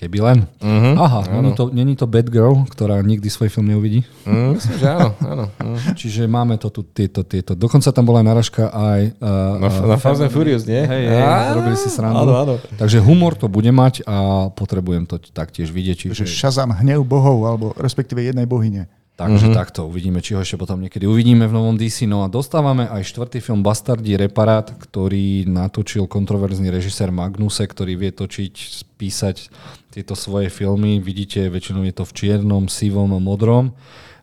Keby 0.00 0.18
len. 0.24 0.38
Uh-huh. 0.64 0.96
Aha, 0.96 1.28
není 1.28 1.52
to, 1.52 1.68
není 1.68 1.92
to 1.92 2.08
Bad 2.08 2.32
Girl, 2.32 2.64
ktorá 2.72 3.04
nikdy 3.04 3.28
svoj 3.28 3.52
film 3.52 3.68
neuvidí. 3.68 4.00
Mm, 4.24 4.56
myslím, 4.56 4.76
že 4.80 4.86
áno. 4.96 5.12
áno. 5.20 5.44
Mm. 5.60 5.76
Čiže 6.00 6.22
máme 6.24 6.56
to 6.56 6.72
tu, 6.72 6.88
tieto, 6.88 7.20
tieto. 7.20 7.52
Dokonca 7.52 7.92
tam 7.92 8.08
bola 8.08 8.24
narážka 8.24 8.72
aj... 8.72 9.20
Uh, 9.20 9.60
Na, 9.60 9.68
na 9.68 9.96
Fast 10.00 10.24
and 10.24 10.32
Furious, 10.32 10.64
nie? 10.64 10.88
Hej, 10.88 11.04
hej, 11.04 11.20
Á, 11.20 11.52
robili 11.52 11.76
si 11.76 11.92
srandu. 11.92 12.32
Áno, 12.32 12.32
áno. 12.32 12.54
Takže 12.80 12.96
humor 12.96 13.36
to 13.36 13.52
bude 13.52 13.68
mať 13.68 14.00
a 14.08 14.48
potrebujem 14.48 15.04
to 15.04 15.20
taktiež 15.20 15.68
vidieť. 15.68 16.16
Že 16.16 16.24
Čiže, 16.24 16.32
Shazam 16.32 16.72
hnev 16.72 17.04
bohov, 17.04 17.44
alebo 17.44 17.76
respektíve 17.76 18.24
jednej 18.24 18.48
bohyne. 18.48 18.88
Takže 19.20 19.52
mm-hmm. 19.52 19.60
takto 19.60 19.84
uvidíme, 19.84 20.24
či 20.24 20.32
ho 20.32 20.40
ešte 20.40 20.56
potom 20.56 20.80
niekedy 20.80 21.04
uvidíme 21.04 21.44
v 21.44 21.52
novom 21.52 21.76
DC. 21.76 22.08
No 22.08 22.24
a 22.24 22.32
dostávame 22.32 22.88
aj 22.88 23.04
štvrtý 23.04 23.44
film 23.44 23.60
Bastardi 23.60 24.16
Reparát, 24.16 24.72
ktorý 24.72 25.44
natočil 25.44 26.08
kontroverzný 26.08 26.72
režisér 26.72 27.12
Magnuse, 27.12 27.68
ktorý 27.68 28.00
vie 28.00 28.16
točiť, 28.16 28.54
písať 28.96 29.52
tieto 29.92 30.16
svoje 30.16 30.48
filmy. 30.48 31.04
Vidíte, 31.04 31.52
väčšinou 31.52 31.84
je 31.84 31.92
to 31.92 32.08
v 32.08 32.16
čiernom, 32.16 32.64
sivom 32.72 33.12
modrom. 33.20 33.76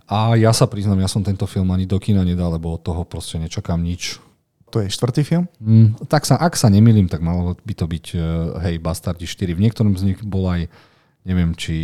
A 0.10 0.33
ja 0.33 0.49
sa 0.49 0.65
priznám, 0.65 1.05
ja 1.05 1.12
som 1.12 1.21
tento 1.21 1.45
film 1.45 1.69
ani 1.69 1.86
do 1.86 2.01
kina 2.01 2.25
nedal, 2.25 2.57
lebo 2.57 2.73
od 2.73 2.81
toho 2.81 3.05
proste 3.05 3.38
nečakám 3.38 3.77
nič. 3.77 4.17
To 4.73 4.81
je 4.81 4.89
štvrtý 4.89 5.21
film? 5.21 5.45
Mm, 5.62 6.10
tak 6.10 6.25
sa, 6.25 6.41
ak 6.41 6.57
sa 6.57 6.73
nemýlim, 6.73 7.05
tak 7.05 7.21
malo 7.21 7.53
by 7.53 7.73
to 7.77 7.86
byť, 7.86 8.05
uh, 8.17 8.23
hej, 8.65 8.81
Bastardi 8.81 9.29
4. 9.29 9.53
V 9.53 9.62
niektorom 9.62 9.93
z 9.93 10.12
nich 10.12 10.19
bol 10.25 10.49
aj, 10.49 10.65
neviem, 11.21 11.53
či... 11.53 11.75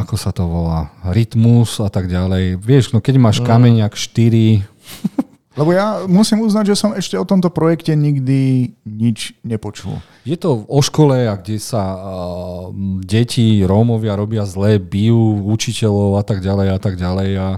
Ako 0.00 0.16
sa 0.16 0.32
to 0.32 0.48
volá? 0.48 0.88
Rytmus 1.04 1.84
a 1.84 1.92
tak 1.92 2.08
ďalej. 2.08 2.56
Vieš, 2.56 2.96
no 2.96 3.04
keď 3.04 3.20
máš 3.20 3.44
kameňak 3.44 3.92
4... 3.92 4.64
Lebo 5.58 5.74
ja 5.74 6.06
musím 6.06 6.46
uznať, 6.46 6.70
že 6.70 6.78
som 6.78 6.94
ešte 6.94 7.18
o 7.18 7.26
tomto 7.26 7.50
projekte 7.50 7.90
nikdy 7.98 8.70
nič 8.86 9.34
nepočul. 9.42 9.98
Je 10.22 10.38
to 10.38 10.62
o 10.70 10.78
škole, 10.78 11.18
kde 11.42 11.58
sa 11.58 11.98
uh, 11.98 12.70
deti, 13.02 13.66
Rómovia 13.66 14.14
robia 14.14 14.46
zle, 14.46 14.78
bijú 14.78 15.50
učiteľov 15.50 16.14
a 16.14 16.22
tak 16.22 16.46
ďalej 16.46 16.68
a 16.70 16.78
tak 16.78 16.94
ďalej. 16.94 17.30
A, 17.42 17.48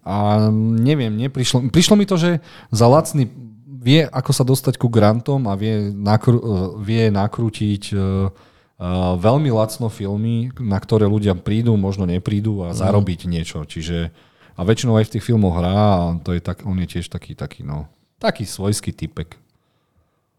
a 0.00 0.16
neviem, 0.80 1.12
neprišlo, 1.12 1.68
prišlo 1.68 2.00
mi 2.00 2.08
to, 2.08 2.16
že 2.16 2.40
za 2.72 2.88
lacný 2.88 3.28
vie, 3.68 4.08
ako 4.08 4.32
sa 4.32 4.48
dostať 4.48 4.80
ku 4.80 4.88
grantom 4.88 5.44
a 5.44 5.52
vie, 5.52 5.92
nakrú, 5.92 6.40
uh, 6.40 6.72
vie 6.80 7.12
nakrútiť 7.12 7.82
uh, 7.92 8.32
veľmi 9.18 9.50
lacno 9.54 9.86
filmy, 9.86 10.50
na 10.58 10.78
ktoré 10.82 11.06
ľudia 11.06 11.38
prídu, 11.38 11.78
možno 11.78 12.02
neprídu 12.02 12.66
a 12.66 12.74
zarobiť 12.74 13.30
niečo. 13.30 13.62
Čiže 13.62 14.10
a 14.52 14.60
väčšinou 14.60 15.00
aj 15.00 15.08
v 15.08 15.12
tých 15.16 15.24
filmoch 15.24 15.56
hrá 15.56 15.72
a 15.72 16.00
to 16.20 16.36
je 16.36 16.40
tak, 16.42 16.68
on 16.68 16.76
je 16.84 16.98
tiež 16.98 17.08
taký, 17.08 17.32
taký, 17.32 17.64
no, 17.64 17.88
taký 18.20 18.44
svojský 18.44 18.92
typek. 18.92 19.40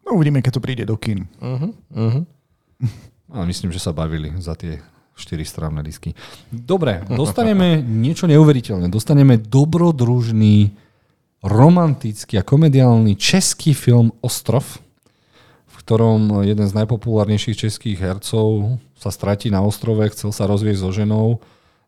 No 0.06 0.20
uvidíme, 0.20 0.44
keď 0.44 0.60
to 0.60 0.66
príde 0.66 0.84
do 0.86 1.00
kín. 1.00 1.26
Uh-huh, 1.40 1.72
uh-huh. 1.96 2.24
A 3.34 3.48
myslím, 3.48 3.72
že 3.72 3.82
sa 3.82 3.96
bavili 3.96 4.30
za 4.38 4.54
tie 4.54 4.84
4 5.16 5.40
strávne 5.48 5.82
disky. 5.82 6.12
Dobre, 6.52 7.02
dostaneme 7.08 7.80
niečo 8.06 8.28
neuveriteľné. 8.28 8.92
Dostaneme 8.92 9.40
dobrodružný, 9.40 10.76
romantický 11.44 12.38
a 12.40 12.44
komediálny 12.46 13.16
český 13.16 13.72
film 13.72 14.12
Ostrov, 14.20 14.83
ktorom 15.84 16.48
jeden 16.48 16.64
z 16.64 16.74
najpopulárnejších 16.80 17.68
českých 17.68 18.00
hercov 18.00 18.80
sa 18.96 19.12
stratí 19.12 19.52
na 19.52 19.60
ostrove, 19.60 20.08
chcel 20.16 20.32
sa 20.32 20.48
rozvieť 20.48 20.80
so 20.80 20.90
ženou 20.96 21.44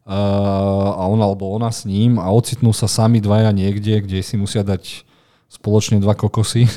a 0.06 1.02
on 1.08 1.18
alebo 1.18 1.50
ona 1.50 1.74
s 1.74 1.88
ním 1.88 2.22
a 2.22 2.30
ocitnú 2.30 2.70
sa 2.76 2.86
sami 2.86 3.24
dvaja 3.24 3.50
niekde, 3.50 4.06
kde 4.06 4.20
si 4.22 4.38
musia 4.38 4.62
dať 4.62 5.08
spoločne 5.56 6.04
dva 6.04 6.14
kokosy. 6.14 6.68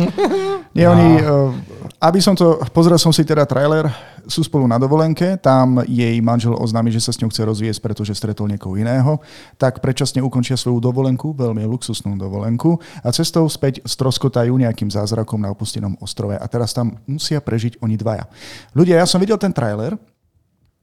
Nie, 0.76 0.88
oni, 0.92 1.20
uh, 1.20 1.52
aby 2.00 2.20
som 2.20 2.36
to, 2.36 2.60
pozrel 2.72 3.00
som 3.00 3.12
si 3.12 3.24
teda 3.24 3.48
trailer, 3.48 3.88
sú 4.26 4.42
spolu 4.42 4.66
na 4.66 4.76
dovolenke, 4.76 5.38
tam 5.38 5.80
jej 5.86 6.18
manžel 6.18 6.52
oznámi, 6.52 6.90
že 6.90 7.00
sa 7.00 7.14
s 7.14 7.20
ňou 7.22 7.30
chce 7.30 7.42
rozviesť, 7.46 7.80
pretože 7.80 8.12
stretol 8.12 8.50
niekoho 8.50 8.74
iného, 8.74 9.22
tak 9.56 9.78
predčasne 9.78 10.20
ukončia 10.20 10.58
svoju 10.58 10.82
dovolenku, 10.82 11.32
veľmi 11.32 11.62
luxusnú 11.64 12.18
dovolenku 12.18 12.76
a 13.00 13.08
cestou 13.14 13.46
späť 13.46 13.80
stroskotajú 13.86 14.52
nejakým 14.52 14.90
zázrakom 14.90 15.38
na 15.38 15.54
opustenom 15.54 15.94
ostrove 16.02 16.34
a 16.34 16.46
teraz 16.50 16.74
tam 16.74 16.98
musia 17.06 17.38
prežiť 17.38 17.78
oni 17.80 17.94
dvaja. 17.94 18.26
Ľudia, 18.74 18.98
ja 19.00 19.06
som 19.06 19.22
videl 19.22 19.38
ten 19.38 19.54
trailer 19.54 19.94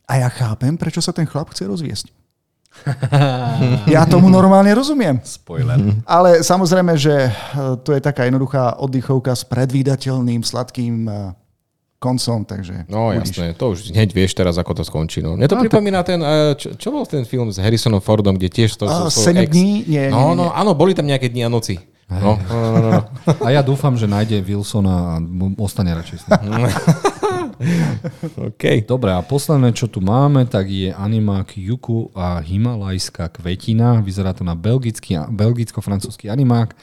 a 0.07 0.13
ja 0.17 0.29
chápem, 0.31 0.79
prečo 0.79 1.03
sa 1.03 1.11
ten 1.11 1.27
chlap 1.27 1.51
chce 1.51 1.67
rozviesť. 1.67 2.22
Ja 3.95 4.03
tomu 4.03 4.27
normálne 4.27 4.73
rozumiem. 4.73 5.21
Spoiler. 5.23 5.77
Ale 6.03 6.43
samozrejme, 6.43 6.93
že 6.97 7.29
eh, 7.29 7.33
to 7.79 7.93
je 7.93 8.01
taká 8.01 8.27
jednoduchá 8.27 8.75
oddychovka 8.77 9.33
s 9.33 9.45
predvídateľným, 9.47 10.43
sladkým 10.43 11.07
eh, 11.07 11.15
koncom, 11.97 12.43
takže... 12.43 12.83
No 12.91 13.15
jasné, 13.15 13.55
to 13.55 13.71
už 13.71 13.95
hneď 13.95 14.11
vieš 14.11 14.35
teraz, 14.35 14.59
ako 14.59 14.75
to 14.75 14.83
skončí. 14.83 15.23
No. 15.23 15.39
Mne 15.39 15.47
to 15.47 15.55
No, 15.55 15.63
pripomína 15.63 16.03
ten, 16.03 16.19
eh, 16.19 16.51
čo, 16.59 16.75
čo 16.75 16.91
bol 16.91 17.07
ten 17.07 17.23
film 17.23 17.47
s 17.47 17.55
Harrisonom 17.57 18.03
Fordom, 18.03 18.35
kde 18.35 18.51
tiež 18.51 18.75
to... 18.75 18.83
Svojou 18.83 19.11
sedem 19.31 19.47
ex- 19.47 19.53
dní? 19.55 19.87
Nie, 19.87 20.11
No, 20.11 20.35
nie, 20.35 20.43
no, 20.43 20.45
nie. 20.51 20.55
áno, 20.59 20.71
boli 20.75 20.91
tam 20.91 21.07
nejaké 21.07 21.31
dni 21.31 21.47
a 21.47 21.51
noci. 21.53 21.79
No, 22.13 22.35
no, 22.35 22.55
no, 22.59 22.69
no, 22.75 22.89
no. 22.91 23.01
A 23.41 23.49
ja 23.49 23.63
dúfam, 23.63 23.95
že 23.95 24.05
nájde 24.05 24.43
Wilsona 24.43 25.17
a 25.17 25.23
ostane 25.57 25.95
radšej 25.95 26.17
s 26.19 26.23
ním. 26.27 26.67
OK. 28.49 28.63
Dobre, 28.83 29.11
a 29.13 29.21
posledné, 29.21 29.73
čo 29.73 29.87
tu 29.87 29.99
máme, 29.99 30.45
tak 30.45 30.69
je 30.69 30.91
animák 30.91 31.55
Juku 31.55 32.11
a 32.13 32.39
Himalajská 32.39 33.29
kvetina. 33.29 34.01
Vyzerá 34.03 34.33
to 34.33 34.43
na 34.43 34.53
belgický, 34.53 35.17
belgicko-francúzsky 35.29 36.27
animák. 36.29 36.75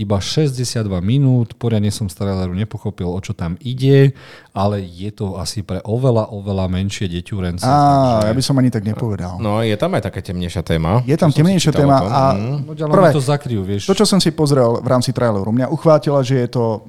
Iba 0.00 0.16
62 0.16 0.88
minút, 1.04 1.60
poriadne 1.60 1.92
som 1.92 2.08
z 2.08 2.16
traileru 2.16 2.56
nepochopil, 2.56 3.04
o 3.04 3.20
čo 3.20 3.36
tam 3.36 3.60
ide, 3.60 4.16
ale 4.56 4.80
je 4.80 5.12
to 5.12 5.36
asi 5.36 5.60
pre 5.60 5.84
oveľa, 5.84 6.32
oveľa 6.32 6.72
menšie 6.72 7.04
deťurence. 7.04 7.68
Á, 7.68 8.24
ja 8.24 8.32
by 8.32 8.40
som 8.40 8.56
ani 8.56 8.72
tak 8.72 8.80
nepovedal. 8.80 9.36
No, 9.36 9.60
je 9.60 9.76
tam 9.76 9.92
aj 9.92 10.08
taká 10.08 10.24
temnejšia 10.24 10.64
téma. 10.64 11.04
Je 11.04 11.12
tam 11.20 11.28
temnejšia 11.28 11.76
téma 11.76 12.00
a. 12.00 12.32
No, 12.32 12.64
prvé, 12.88 13.12
to 13.12 13.20
zakryjú, 13.20 13.60
vieš. 13.60 13.84
to, 13.84 13.92
čo 13.92 14.08
som 14.08 14.24
si 14.24 14.32
pozrel 14.32 14.80
v 14.80 14.88
rámci 14.88 15.12
traileru, 15.12 15.52
mňa 15.52 15.68
uchvátila, 15.68 16.24
že 16.24 16.48
je 16.48 16.48
to 16.48 16.80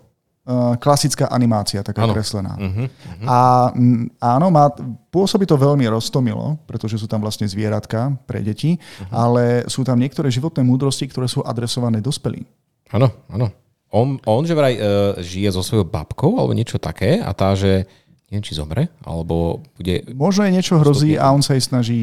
klasická 0.81 1.29
animácia, 1.29 1.85
taká 1.85 2.09
Áno. 2.09 2.17
kreslená. 2.17 2.57
Mhm. 2.57 2.85
A 3.29 3.69
mm, 3.71 4.17
áno, 4.17 4.49
má, 4.49 4.73
pôsobí 5.13 5.45
to 5.45 5.53
veľmi 5.53 5.85
roztomilo, 5.85 6.57
pretože 6.65 6.97
sú 6.97 7.05
tam 7.05 7.21
vlastne 7.21 7.45
zvieratka 7.45 8.17
pre 8.25 8.41
deti, 8.41 8.75
Mhm. 8.75 9.11
ale 9.13 9.43
sú 9.69 9.85
tam 9.85 10.01
niektoré 10.01 10.33
životné 10.33 10.65
múdrosti, 10.65 11.05
ktoré 11.07 11.29
sú 11.29 11.45
adresované 11.45 12.01
dospelým. 12.01 12.43
Áno, 12.89 13.13
áno. 13.29 13.53
On, 13.91 14.15
on 14.23 14.47
že 14.47 14.55
vraj 14.55 14.79
uh, 14.79 15.19
žije 15.19 15.51
so 15.51 15.59
svojou 15.59 15.83
babkou 15.83 16.39
alebo 16.39 16.55
niečo 16.55 16.79
také 16.79 17.19
a 17.19 17.35
tá, 17.35 17.51
že 17.59 17.83
neviem, 18.31 18.41
či 18.41 18.55
zomre, 18.55 18.87
alebo 19.03 19.59
bude... 19.75 20.07
Možno 20.09 20.47
je 20.47 20.55
niečo 20.55 20.79
hrozí 20.79 21.13
a 21.13 21.29
on 21.29 21.43
sa 21.43 21.51
jej 21.51 21.61
snaží 21.61 21.99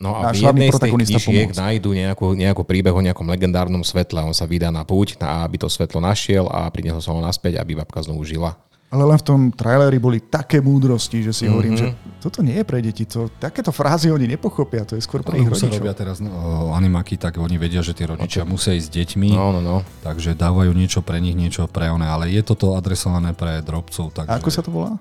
No 0.00 0.16
a 0.16 0.32
náš 0.32 0.40
v 0.40 0.48
jednej 0.48 0.56
z 0.66 0.72
tých 0.72 0.72
protagonista 0.72 1.18
knižiek 1.20 1.46
pomôcť. 1.46 1.60
nájdu 1.60 1.88
nejakú, 1.92 2.26
nejakú 2.32 2.62
príbeh 2.64 2.90
o 2.90 3.04
nejakom 3.04 3.28
legendárnom 3.28 3.84
svetle. 3.84 4.18
On 4.18 4.32
sa 4.32 4.44
vydá 4.44 4.72
na 4.72 4.82
púť, 4.82 5.14
na, 5.16 5.44
aby 5.44 5.56
to 5.56 5.68
svetlo 5.68 6.00
našiel 6.00 6.48
a 6.48 6.64
priniesol 6.66 6.98
sa 6.98 7.12
ho 7.12 7.20
naspäť, 7.20 7.60
aby 7.60 7.76
babka 7.76 8.00
znovu 8.00 8.24
žila. 8.24 8.56
Ale 8.86 9.02
len 9.02 9.18
v 9.18 9.26
tom 9.26 9.40
traileri 9.50 9.98
boli 9.98 10.22
také 10.22 10.62
múdrosti, 10.62 11.18
že 11.20 11.34
si 11.34 11.44
Mhm. 11.44 11.50
hovorím, 11.50 11.74
že 11.74 11.86
toto 12.22 12.38
nie 12.40 12.54
je 12.54 12.64
pre 12.64 12.78
deti. 12.78 13.02
To, 13.04 13.26
takéto 13.28 13.68
frázy 13.68 14.08
oni 14.08 14.30
nepochopia, 14.30 14.86
to 14.86 14.94
je 14.94 15.02
skôr 15.02 15.20
pre 15.20 15.36
ich 15.36 15.44
rodičov. 15.44 15.74
robia 15.76 15.92
teraz 15.92 16.22
no, 16.22 16.30
animaky, 16.70 17.18
tak 17.18 17.36
oni 17.36 17.58
vedia, 17.58 17.82
že 17.82 17.92
tí 17.92 18.06
rodičia 18.06 18.46
musia 18.46 18.72
ísť 18.72 18.86
s 18.86 18.94
deťmi, 18.94 19.34
No, 19.34 19.50
no, 19.50 19.60
no. 19.60 19.76
takže 20.00 20.32
dávajú 20.32 20.70
niečo 20.70 21.02
pre 21.02 21.18
nich, 21.18 21.34
niečo 21.34 21.66
pre 21.66 21.90
one, 21.90 22.06
ale 22.06 22.30
je 22.30 22.40
toto 22.40 22.72
adresované 22.72 23.34
pre 23.34 23.58
drobcov. 23.60 24.14
Takže 24.14 24.30
A 24.30 24.38
ako 24.38 24.48
sa 24.48 24.62
to 24.62 24.70
volá? 24.70 24.94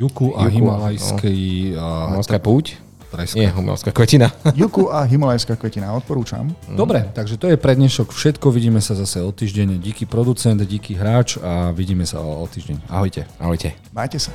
Juku 0.00 0.32
a 0.36 0.48
Juku, 0.48 0.54
himalajský... 0.56 1.36
a 1.76 2.12
Umelská 2.12 2.38
púť? 2.38 2.82
treska. 3.12 3.36
Nie, 3.36 3.52
umelská 3.52 3.92
kvetina. 3.92 4.32
Juku 4.60 4.88
a 4.88 5.04
Himalajská 5.04 5.60
kvetina, 5.60 5.92
odporúčam. 5.92 6.48
Dobre, 6.64 7.12
takže 7.12 7.36
to 7.36 7.52
je 7.52 7.60
pre 7.60 7.76
dnešok 7.76 8.08
všetko. 8.08 8.48
Vidíme 8.48 8.80
sa 8.80 8.96
zase 8.96 9.20
o 9.20 9.28
týždeň. 9.28 9.84
Díky 9.84 10.08
producent, 10.08 10.56
díky 10.64 10.96
hráč 10.96 11.36
a 11.36 11.76
vidíme 11.76 12.08
sa 12.08 12.24
o, 12.24 12.40
o 12.40 12.46
týždeň. 12.48 12.88
Ahojte. 12.88 13.28
Ahojte. 13.36 13.76
Majte 13.92 14.16
sa. 14.16 14.32